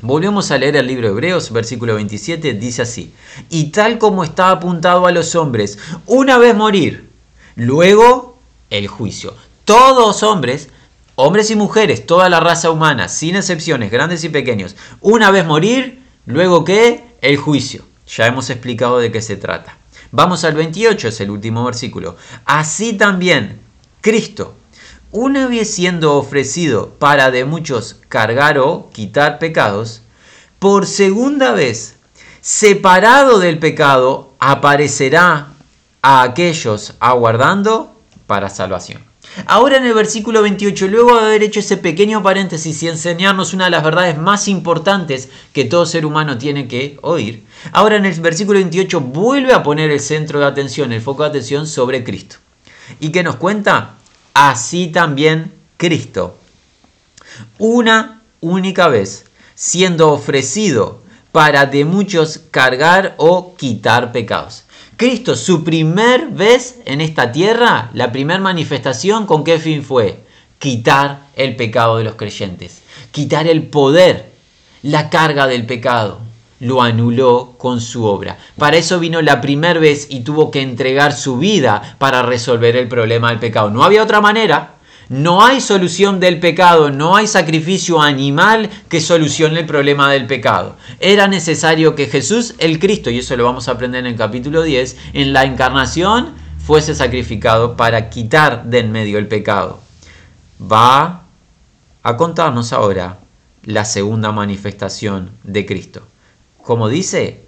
Volvemos 0.00 0.52
a 0.52 0.58
leer 0.58 0.76
el 0.76 0.86
libro 0.86 1.08
de 1.08 1.12
Hebreos, 1.12 1.50
versículo 1.50 1.96
27, 1.96 2.54
dice 2.54 2.82
así, 2.82 3.12
y 3.50 3.70
tal 3.72 3.98
como 3.98 4.22
está 4.22 4.50
apuntado 4.50 5.06
a 5.06 5.10
los 5.12 5.34
hombres, 5.34 5.76
una 6.06 6.38
vez 6.38 6.54
morir, 6.54 7.10
luego 7.56 8.38
el 8.70 8.86
juicio. 8.86 9.34
Todos 9.64 10.22
hombres, 10.22 10.68
hombres 11.16 11.50
y 11.50 11.56
mujeres, 11.56 12.06
toda 12.06 12.28
la 12.28 12.38
raza 12.38 12.70
humana, 12.70 13.08
sin 13.08 13.34
excepciones, 13.34 13.90
grandes 13.90 14.22
y 14.22 14.28
pequeños, 14.28 14.76
una 15.00 15.32
vez 15.32 15.44
morir, 15.44 16.00
luego 16.26 16.64
qué? 16.64 17.04
El 17.20 17.36
juicio. 17.36 17.84
Ya 18.06 18.28
hemos 18.28 18.50
explicado 18.50 19.00
de 19.00 19.10
qué 19.10 19.20
se 19.20 19.36
trata. 19.36 19.78
Vamos 20.12 20.44
al 20.44 20.54
28, 20.54 21.08
es 21.08 21.20
el 21.20 21.30
último 21.30 21.64
versículo. 21.64 22.16
Así 22.44 22.92
también, 22.92 23.60
Cristo 24.00 24.54
una 25.10 25.46
vez 25.46 25.72
siendo 25.72 26.16
ofrecido 26.16 26.90
para 26.98 27.30
de 27.30 27.44
muchos 27.44 27.96
cargar 28.08 28.58
o 28.58 28.90
quitar 28.92 29.38
pecados, 29.38 30.02
por 30.58 30.86
segunda 30.86 31.52
vez, 31.52 31.96
separado 32.40 33.38
del 33.38 33.58
pecado, 33.58 34.34
aparecerá 34.38 35.48
a 36.02 36.22
aquellos 36.22 36.94
aguardando 37.00 37.94
para 38.26 38.50
salvación. 38.50 39.02
Ahora 39.46 39.76
en 39.76 39.84
el 39.84 39.94
versículo 39.94 40.42
28, 40.42 40.88
luego 40.88 41.14
de 41.16 41.26
haber 41.26 41.42
hecho 41.42 41.60
ese 41.60 41.76
pequeño 41.76 42.22
paréntesis 42.22 42.82
y 42.82 42.88
enseñarnos 42.88 43.54
una 43.54 43.66
de 43.66 43.70
las 43.70 43.84
verdades 43.84 44.18
más 44.18 44.48
importantes 44.48 45.28
que 45.52 45.64
todo 45.64 45.86
ser 45.86 46.06
humano 46.06 46.38
tiene 46.38 46.66
que 46.66 46.98
oír, 47.02 47.44
ahora 47.72 47.96
en 47.96 48.06
el 48.06 48.20
versículo 48.20 48.58
28 48.58 49.00
vuelve 49.00 49.52
a 49.52 49.62
poner 49.62 49.90
el 49.90 50.00
centro 50.00 50.40
de 50.40 50.46
atención, 50.46 50.92
el 50.92 51.02
foco 51.02 51.22
de 51.22 51.30
atención 51.30 51.66
sobre 51.66 52.04
Cristo. 52.04 52.36
¿Y 53.00 53.10
qué 53.10 53.22
nos 53.22 53.36
cuenta? 53.36 53.97
Así 54.38 54.86
también 54.86 55.52
Cristo. 55.76 56.38
Una 57.58 58.22
única 58.40 58.86
vez, 58.86 59.24
siendo 59.56 60.12
ofrecido 60.12 61.02
para 61.32 61.66
de 61.66 61.84
muchos 61.84 62.40
cargar 62.52 63.16
o 63.18 63.56
quitar 63.56 64.12
pecados. 64.12 64.64
Cristo, 64.96 65.34
su 65.34 65.64
primer 65.64 66.28
vez 66.28 66.76
en 66.84 67.00
esta 67.00 67.32
tierra, 67.32 67.90
la 67.94 68.12
primera 68.12 68.40
manifestación, 68.40 69.26
¿con 69.26 69.42
qué 69.42 69.58
fin 69.58 69.82
fue? 69.82 70.24
Quitar 70.60 71.26
el 71.34 71.56
pecado 71.56 71.98
de 71.98 72.04
los 72.04 72.14
creyentes, 72.14 72.82
quitar 73.10 73.48
el 73.48 73.64
poder, 73.64 74.30
la 74.82 75.10
carga 75.10 75.48
del 75.48 75.66
pecado 75.66 76.20
lo 76.60 76.82
anuló 76.82 77.54
con 77.58 77.80
su 77.80 78.04
obra. 78.04 78.38
Para 78.56 78.76
eso 78.76 78.98
vino 78.98 79.22
la 79.22 79.40
primera 79.40 79.78
vez 79.78 80.06
y 80.10 80.20
tuvo 80.20 80.50
que 80.50 80.60
entregar 80.60 81.12
su 81.12 81.38
vida 81.38 81.96
para 81.98 82.22
resolver 82.22 82.76
el 82.76 82.88
problema 82.88 83.30
del 83.30 83.38
pecado. 83.38 83.70
No 83.70 83.84
había 83.84 84.02
otra 84.02 84.20
manera. 84.20 84.74
No 85.08 85.42
hay 85.42 85.62
solución 85.62 86.20
del 86.20 86.38
pecado, 86.38 86.90
no 86.90 87.16
hay 87.16 87.26
sacrificio 87.26 88.02
animal 88.02 88.68
que 88.90 89.00
solucione 89.00 89.60
el 89.60 89.66
problema 89.66 90.12
del 90.12 90.26
pecado. 90.26 90.76
Era 91.00 91.28
necesario 91.28 91.94
que 91.94 92.08
Jesús, 92.08 92.54
el 92.58 92.78
Cristo, 92.78 93.08
y 93.08 93.20
eso 93.20 93.34
lo 93.34 93.44
vamos 93.44 93.68
a 93.68 93.72
aprender 93.72 94.00
en 94.00 94.12
el 94.12 94.16
capítulo 94.16 94.60
10, 94.62 94.98
en 95.14 95.32
la 95.32 95.44
encarnación 95.44 96.34
fuese 96.58 96.94
sacrificado 96.94 97.74
para 97.74 98.10
quitar 98.10 98.64
de 98.64 98.80
en 98.80 98.92
medio 98.92 99.16
el 99.16 99.28
pecado. 99.28 99.80
Va 100.60 101.22
a 102.02 102.16
contarnos 102.18 102.74
ahora 102.74 103.16
la 103.64 103.86
segunda 103.86 104.30
manifestación 104.30 105.30
de 105.42 105.64
Cristo 105.64 106.02
como 106.68 106.90
dice, 106.90 107.40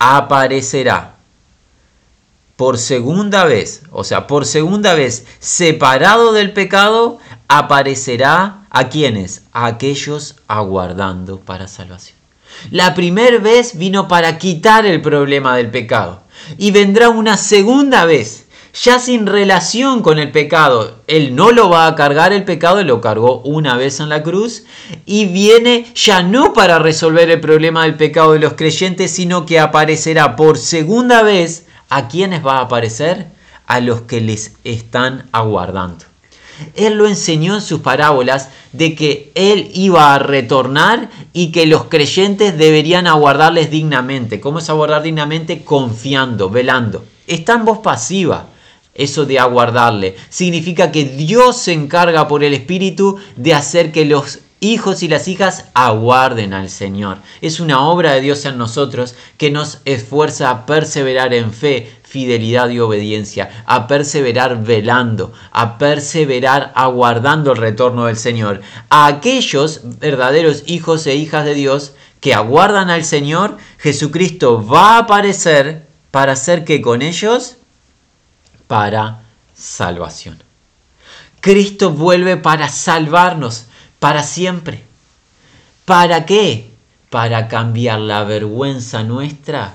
aparecerá 0.00 1.14
por 2.56 2.76
segunda 2.76 3.44
vez, 3.44 3.82
o 3.92 4.02
sea, 4.02 4.26
por 4.26 4.46
segunda 4.46 4.94
vez, 4.94 5.26
separado 5.38 6.32
del 6.32 6.52
pecado, 6.52 7.20
aparecerá 7.46 8.64
a 8.68 8.88
quienes, 8.88 9.44
a 9.52 9.66
aquellos 9.66 10.34
aguardando 10.48 11.38
para 11.38 11.68
salvación. 11.68 12.18
La 12.72 12.96
primera 12.96 13.38
vez 13.38 13.78
vino 13.78 14.08
para 14.08 14.38
quitar 14.38 14.84
el 14.84 15.00
problema 15.00 15.56
del 15.56 15.70
pecado 15.70 16.24
y 16.56 16.72
vendrá 16.72 17.10
una 17.10 17.36
segunda 17.36 18.06
vez 18.06 18.47
ya 18.72 18.98
sin 18.98 19.26
relación 19.26 20.02
con 20.02 20.18
el 20.18 20.30
pecado. 20.30 20.98
Él 21.06 21.34
no 21.34 21.52
lo 21.52 21.70
va 21.70 21.86
a 21.86 21.94
cargar 21.94 22.32
el 22.32 22.44
pecado, 22.44 22.82
lo 22.82 23.00
cargó 23.00 23.40
una 23.40 23.76
vez 23.76 24.00
en 24.00 24.08
la 24.08 24.22
cruz 24.22 24.64
y 25.06 25.26
viene 25.26 25.86
ya 25.94 26.22
no 26.22 26.52
para 26.52 26.78
resolver 26.78 27.30
el 27.30 27.40
problema 27.40 27.84
del 27.84 27.96
pecado 27.96 28.32
de 28.32 28.40
los 28.40 28.54
creyentes, 28.54 29.10
sino 29.10 29.46
que 29.46 29.58
aparecerá 29.58 30.36
por 30.36 30.58
segunda 30.58 31.22
vez. 31.22 31.66
¿A 31.90 32.08
quienes 32.08 32.44
va 32.44 32.58
a 32.58 32.62
aparecer? 32.62 33.28
A 33.66 33.80
los 33.80 34.02
que 34.02 34.20
les 34.20 34.52
están 34.64 35.26
aguardando. 35.32 36.04
Él 36.74 36.94
lo 36.94 37.06
enseñó 37.06 37.54
en 37.54 37.62
sus 37.62 37.80
parábolas 37.80 38.50
de 38.72 38.94
que 38.94 39.30
Él 39.34 39.70
iba 39.72 40.14
a 40.14 40.18
retornar 40.18 41.08
y 41.32 41.52
que 41.52 41.66
los 41.66 41.84
creyentes 41.84 42.58
deberían 42.58 43.06
aguardarles 43.06 43.70
dignamente. 43.70 44.40
¿Cómo 44.40 44.58
es 44.58 44.68
aguardar 44.68 45.02
dignamente? 45.02 45.64
Confiando, 45.64 46.50
velando. 46.50 47.04
Está 47.26 47.54
en 47.54 47.64
voz 47.64 47.78
pasiva 47.78 48.46
eso 48.98 49.24
de 49.24 49.38
aguardarle. 49.38 50.16
Significa 50.28 50.92
que 50.92 51.04
Dios 51.04 51.56
se 51.56 51.72
encarga 51.72 52.28
por 52.28 52.44
el 52.44 52.52
Espíritu 52.52 53.18
de 53.36 53.54
hacer 53.54 53.90
que 53.92 54.04
los 54.04 54.40
hijos 54.60 55.02
y 55.02 55.08
las 55.08 55.28
hijas 55.28 55.66
aguarden 55.74 56.52
al 56.52 56.68
Señor. 56.68 57.18
Es 57.40 57.60
una 57.60 57.88
obra 57.88 58.12
de 58.12 58.20
Dios 58.20 58.44
en 58.44 58.58
nosotros 58.58 59.14
que 59.36 59.50
nos 59.50 59.78
esfuerza 59.84 60.50
a 60.50 60.66
perseverar 60.66 61.32
en 61.32 61.52
fe, 61.52 61.90
fidelidad 62.02 62.68
y 62.70 62.80
obediencia, 62.80 63.62
a 63.66 63.86
perseverar 63.86 64.64
velando, 64.64 65.32
a 65.52 65.78
perseverar 65.78 66.72
aguardando 66.74 67.52
el 67.52 67.58
retorno 67.58 68.06
del 68.06 68.16
Señor. 68.16 68.60
A 68.90 69.06
aquellos 69.06 69.82
verdaderos 70.00 70.64
hijos 70.66 71.06
e 71.06 71.14
hijas 71.14 71.44
de 71.44 71.54
Dios 71.54 71.92
que 72.20 72.34
aguardan 72.34 72.90
al 72.90 73.04
Señor, 73.04 73.58
Jesucristo 73.78 74.66
va 74.66 74.96
a 74.96 74.98
aparecer 74.98 75.86
para 76.10 76.32
hacer 76.32 76.64
que 76.64 76.80
con 76.80 77.02
ellos 77.02 77.58
para 78.68 79.22
salvación. 79.56 80.40
Cristo 81.40 81.90
vuelve 81.90 82.36
para 82.36 82.68
salvarnos 82.68 83.66
para 83.98 84.22
siempre. 84.22 84.84
¿Para 85.84 86.26
qué? 86.26 86.70
Para 87.10 87.48
cambiar 87.48 88.00
la 88.00 88.22
vergüenza 88.24 89.02
nuestra, 89.02 89.74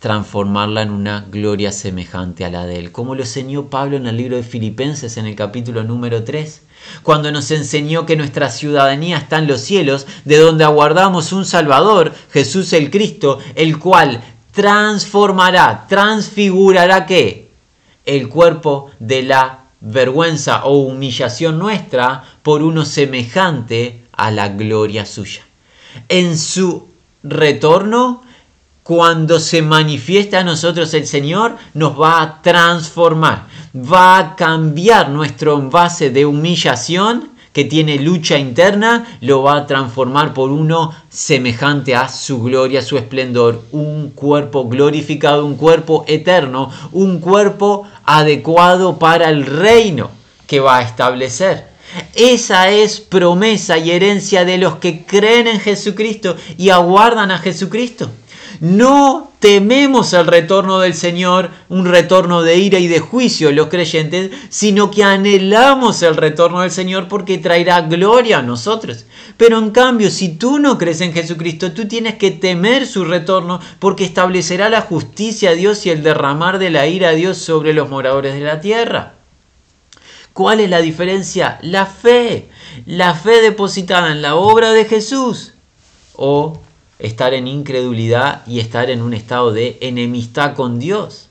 transformarla 0.00 0.82
en 0.82 0.90
una 0.90 1.24
gloria 1.30 1.72
semejante 1.72 2.44
a 2.44 2.50
la 2.50 2.66
de 2.66 2.78
Él. 2.78 2.92
Como 2.92 3.14
lo 3.14 3.22
enseñó 3.22 3.66
Pablo 3.70 3.96
en 3.96 4.06
el 4.06 4.16
libro 4.16 4.36
de 4.36 4.42
Filipenses 4.42 5.16
en 5.16 5.26
el 5.26 5.34
capítulo 5.34 5.82
número 5.82 6.22
3. 6.22 6.62
cuando 7.02 7.32
nos 7.32 7.50
enseñó 7.50 8.06
que 8.06 8.16
nuestra 8.16 8.50
ciudadanía 8.50 9.16
está 9.16 9.38
en 9.38 9.48
los 9.48 9.60
cielos, 9.62 10.06
de 10.24 10.36
donde 10.36 10.62
aguardamos 10.62 11.32
un 11.32 11.44
Salvador, 11.44 12.14
Jesús 12.30 12.72
el 12.74 12.90
Cristo, 12.90 13.40
el 13.56 13.78
cual 13.78 14.22
transformará, 14.52 15.86
transfigurará 15.88 17.06
qué? 17.06 17.45
El 18.06 18.28
cuerpo 18.28 18.90
de 18.98 19.22
la 19.22 19.58
vergüenza 19.80 20.64
o 20.64 20.78
humillación 20.78 21.58
nuestra 21.58 22.24
por 22.42 22.62
uno 22.62 22.84
semejante 22.84 24.04
a 24.12 24.30
la 24.30 24.48
gloria 24.48 25.04
suya. 25.04 25.42
En 26.08 26.38
su 26.38 26.88
retorno, 27.22 28.22
cuando 28.82 29.40
se 29.40 29.62
manifiesta 29.62 30.40
a 30.40 30.44
nosotros 30.44 30.94
el 30.94 31.06
Señor, 31.06 31.56
nos 31.74 32.00
va 32.00 32.22
a 32.22 32.42
transformar, 32.42 33.46
va 33.74 34.18
a 34.18 34.36
cambiar 34.36 35.10
nuestro 35.10 35.58
envase 35.58 36.10
de 36.10 36.24
humillación 36.24 37.35
que 37.56 37.64
tiene 37.64 37.96
lucha 37.96 38.36
interna, 38.36 39.16
lo 39.22 39.42
va 39.42 39.56
a 39.56 39.66
transformar 39.66 40.34
por 40.34 40.50
uno 40.50 40.92
semejante 41.08 41.96
a 41.96 42.10
su 42.10 42.42
gloria, 42.42 42.82
su 42.82 42.98
esplendor, 42.98 43.62
un 43.72 44.10
cuerpo 44.10 44.68
glorificado, 44.68 45.46
un 45.46 45.56
cuerpo 45.56 46.04
eterno, 46.06 46.70
un 46.92 47.18
cuerpo 47.18 47.88
adecuado 48.04 48.98
para 48.98 49.30
el 49.30 49.46
reino 49.46 50.10
que 50.46 50.60
va 50.60 50.76
a 50.76 50.82
establecer. 50.82 51.68
Esa 52.14 52.68
es 52.68 53.00
promesa 53.00 53.78
y 53.78 53.90
herencia 53.90 54.44
de 54.44 54.58
los 54.58 54.76
que 54.76 55.06
creen 55.06 55.46
en 55.46 55.58
Jesucristo 55.58 56.36
y 56.58 56.68
aguardan 56.68 57.30
a 57.30 57.38
Jesucristo. 57.38 58.10
No 58.60 59.30
tememos 59.38 60.12
el 60.12 60.26
retorno 60.26 60.80
del 60.80 60.94
Señor, 60.94 61.50
un 61.68 61.84
retorno 61.84 62.42
de 62.42 62.56
ira 62.56 62.78
y 62.78 62.86
de 62.86 63.00
juicio 63.00 63.52
los 63.52 63.68
creyentes, 63.68 64.30
sino 64.48 64.90
que 64.90 65.04
anhelamos 65.04 66.02
el 66.02 66.16
retorno 66.16 66.60
del 66.60 66.70
Señor 66.70 67.08
porque 67.08 67.38
traerá 67.38 67.82
gloria 67.82 68.38
a 68.38 68.42
nosotros. 68.42 69.04
Pero 69.36 69.58
en 69.58 69.70
cambio, 69.70 70.10
si 70.10 70.30
tú 70.30 70.58
no 70.58 70.78
crees 70.78 71.00
en 71.00 71.12
Jesucristo, 71.12 71.72
tú 71.72 71.86
tienes 71.86 72.14
que 72.14 72.30
temer 72.30 72.86
su 72.86 73.04
retorno 73.04 73.60
porque 73.78 74.04
establecerá 74.04 74.68
la 74.68 74.80
justicia 74.80 75.50
a 75.50 75.54
Dios 75.54 75.84
y 75.84 75.90
el 75.90 76.02
derramar 76.02 76.58
de 76.58 76.70
la 76.70 76.86
ira 76.86 77.10
a 77.10 77.12
Dios 77.12 77.38
sobre 77.38 77.74
los 77.74 77.90
moradores 77.90 78.34
de 78.34 78.40
la 78.40 78.60
tierra. 78.60 79.14
¿Cuál 80.32 80.60
es 80.60 80.70
la 80.70 80.80
diferencia? 80.80 81.58
La 81.62 81.86
fe. 81.86 82.48
La 82.84 83.14
fe 83.14 83.40
depositada 83.40 84.12
en 84.12 84.22
la 84.22 84.36
obra 84.36 84.72
de 84.72 84.84
Jesús 84.84 85.54
o 86.14 86.60
estar 86.98 87.34
en 87.34 87.46
incredulidad 87.46 88.46
y 88.46 88.60
estar 88.60 88.90
en 88.90 89.02
un 89.02 89.14
estado 89.14 89.52
de 89.52 89.78
enemistad 89.80 90.54
con 90.54 90.78
Dios. 90.78 91.28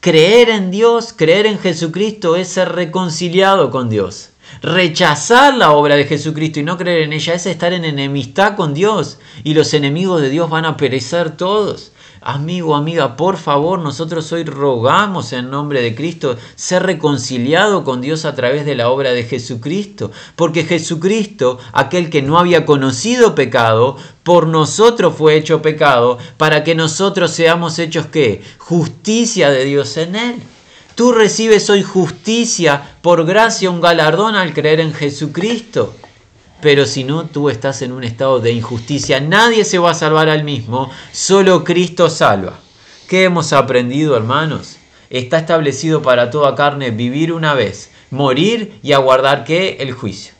Creer 0.00 0.50
en 0.50 0.70
Dios, 0.70 1.12
creer 1.16 1.46
en 1.46 1.58
Jesucristo 1.58 2.36
es 2.36 2.48
ser 2.48 2.72
reconciliado 2.72 3.70
con 3.70 3.88
Dios. 3.88 4.30
Rechazar 4.62 5.54
la 5.54 5.72
obra 5.72 5.96
de 5.96 6.04
Jesucristo 6.04 6.60
y 6.60 6.62
no 6.62 6.78
creer 6.78 7.02
en 7.02 7.12
ella 7.12 7.34
es 7.34 7.46
estar 7.46 7.72
en 7.72 7.84
enemistad 7.84 8.56
con 8.56 8.74
Dios 8.74 9.18
y 9.42 9.54
los 9.54 9.74
enemigos 9.74 10.22
de 10.22 10.30
Dios 10.30 10.48
van 10.48 10.64
a 10.64 10.76
perecer 10.76 11.36
todos. 11.36 11.92
Amigo, 12.28 12.74
amiga, 12.74 13.16
por 13.16 13.36
favor, 13.36 13.78
nosotros 13.78 14.32
hoy 14.32 14.42
rogamos 14.42 15.32
en 15.32 15.48
nombre 15.48 15.80
de 15.80 15.94
Cristo 15.94 16.36
ser 16.56 16.82
reconciliado 16.82 17.84
con 17.84 18.00
Dios 18.00 18.24
a 18.24 18.34
través 18.34 18.66
de 18.66 18.74
la 18.74 18.90
obra 18.90 19.12
de 19.12 19.22
Jesucristo, 19.22 20.10
porque 20.34 20.64
Jesucristo, 20.64 21.60
aquel 21.72 22.10
que 22.10 22.22
no 22.22 22.36
había 22.36 22.66
conocido 22.66 23.36
pecado, 23.36 23.96
por 24.24 24.48
nosotros 24.48 25.14
fue 25.16 25.36
hecho 25.36 25.62
pecado, 25.62 26.18
para 26.36 26.64
que 26.64 26.74
nosotros 26.74 27.30
seamos 27.30 27.78
hechos 27.78 28.06
qué? 28.06 28.42
Justicia 28.58 29.50
de 29.50 29.64
Dios 29.64 29.96
en 29.96 30.16
él. 30.16 30.42
Tú 30.96 31.12
recibes 31.12 31.70
hoy 31.70 31.84
justicia 31.84 32.96
por 33.02 33.24
gracia, 33.24 33.70
un 33.70 33.80
galardón 33.80 34.34
al 34.34 34.52
creer 34.52 34.80
en 34.80 34.92
Jesucristo. 34.92 35.94
Pero 36.60 36.86
si 36.86 37.04
no, 37.04 37.26
tú 37.26 37.50
estás 37.50 37.82
en 37.82 37.92
un 37.92 38.04
estado 38.04 38.40
de 38.40 38.52
injusticia. 38.52 39.20
Nadie 39.20 39.64
se 39.64 39.78
va 39.78 39.90
a 39.90 39.94
salvar 39.94 40.28
al 40.28 40.44
mismo, 40.44 40.90
solo 41.12 41.64
Cristo 41.64 42.08
salva. 42.08 42.58
¿Qué 43.08 43.24
hemos 43.24 43.52
aprendido, 43.52 44.16
hermanos? 44.16 44.76
Está 45.10 45.38
establecido 45.38 46.02
para 46.02 46.30
toda 46.30 46.54
carne 46.54 46.90
vivir 46.90 47.32
una 47.32 47.54
vez, 47.54 47.90
morir 48.10 48.80
y 48.82 48.92
aguardar 48.92 49.44
qué? 49.44 49.76
El 49.80 49.92
juicio. 49.92 50.32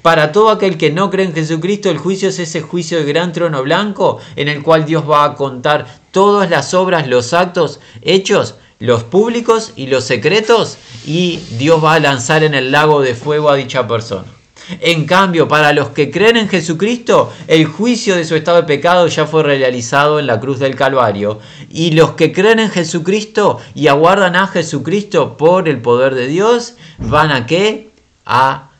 Para 0.00 0.32
todo 0.32 0.50
aquel 0.50 0.76
que 0.76 0.90
no 0.90 1.10
cree 1.10 1.26
en 1.26 1.34
Jesucristo, 1.34 1.90
el 1.90 1.98
juicio 1.98 2.28
es 2.28 2.38
ese 2.38 2.60
juicio 2.60 2.98
de 2.98 3.04
gran 3.04 3.32
trono 3.32 3.62
blanco 3.62 4.20
en 4.36 4.48
el 4.48 4.62
cual 4.62 4.84
Dios 4.84 5.08
va 5.08 5.24
a 5.24 5.34
contar 5.34 5.86
todas 6.10 6.50
las 6.50 6.74
obras, 6.74 7.08
los 7.08 7.32
actos 7.32 7.80
hechos, 8.02 8.56
los 8.80 9.02
públicos 9.02 9.72
y 9.76 9.86
los 9.86 10.04
secretos, 10.04 10.76
y 11.06 11.38
Dios 11.58 11.82
va 11.82 11.94
a 11.94 12.00
lanzar 12.00 12.44
en 12.44 12.54
el 12.54 12.70
lago 12.70 13.00
de 13.00 13.14
fuego 13.14 13.48
a 13.48 13.56
dicha 13.56 13.88
persona. 13.88 14.33
En 14.80 15.06
cambio, 15.06 15.46
para 15.46 15.72
los 15.72 15.90
que 15.90 16.10
creen 16.10 16.36
en 16.36 16.48
Jesucristo, 16.48 17.32
el 17.48 17.66
juicio 17.66 18.16
de 18.16 18.24
su 18.24 18.34
estado 18.34 18.58
de 18.58 18.66
pecado 18.66 19.06
ya 19.08 19.26
fue 19.26 19.42
realizado 19.42 20.18
en 20.18 20.26
la 20.26 20.40
cruz 20.40 20.58
del 20.58 20.74
Calvario. 20.74 21.40
Y 21.70 21.90
los 21.90 22.12
que 22.12 22.32
creen 22.32 22.60
en 22.60 22.70
Jesucristo 22.70 23.60
y 23.74 23.88
aguardan 23.88 24.36
a 24.36 24.46
Jesucristo 24.46 25.36
por 25.36 25.68
el 25.68 25.80
poder 25.80 26.14
de 26.14 26.26
Dios, 26.26 26.74
van 26.98 27.30
a 27.30 27.46
qué? 27.46 27.90
A 28.24 28.70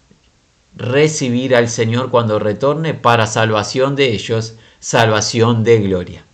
recibir 0.76 1.54
al 1.54 1.68
Señor 1.68 2.10
cuando 2.10 2.38
retorne 2.38 2.94
para 2.94 3.26
salvación 3.26 3.94
de 3.94 4.12
ellos, 4.12 4.54
salvación 4.80 5.64
de 5.64 5.80
gloria. 5.80 6.24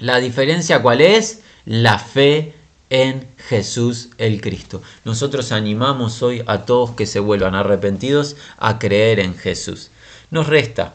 ¿La 0.00 0.18
diferencia 0.18 0.82
cuál 0.82 1.00
es? 1.00 1.40
La 1.64 1.98
fe 1.98 2.54
en 2.90 3.28
Jesús 3.36 4.10
el 4.18 4.40
Cristo. 4.40 4.82
Nosotros 5.04 5.52
animamos 5.52 6.22
hoy 6.22 6.42
a 6.46 6.64
todos 6.64 6.92
que 6.92 7.06
se 7.06 7.20
vuelvan 7.20 7.54
arrepentidos 7.54 8.36
a 8.58 8.78
creer 8.78 9.20
en 9.20 9.34
Jesús. 9.34 9.90
Nos 10.30 10.46
resta 10.46 10.94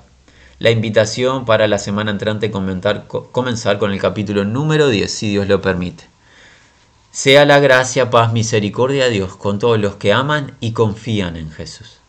la 0.60 0.72
invitación 0.72 1.46
para 1.46 1.68
la 1.68 1.78
semana 1.78 2.12
entrante 2.12 2.52
comentar, 2.52 3.08
comenzar 3.08 3.80
con 3.80 3.92
el 3.92 4.00
capítulo 4.00 4.46
número 4.46 4.88
10, 4.88 5.12
si 5.12 5.30
Dios 5.30 5.48
lo 5.48 5.62
permite. 5.62 6.06
Sea 7.12 7.46
la 7.46 7.60
gracia, 7.60 8.10
paz, 8.10 8.34
misericordia 8.34 9.06
de 9.06 9.12
Dios 9.12 9.36
con 9.36 9.60
todos 9.60 9.80
los 9.80 9.96
que 9.96 10.14
aman 10.14 10.56
y 10.60 10.72
confían 10.72 11.36
en 11.36 11.52
Jesús. 11.52 12.03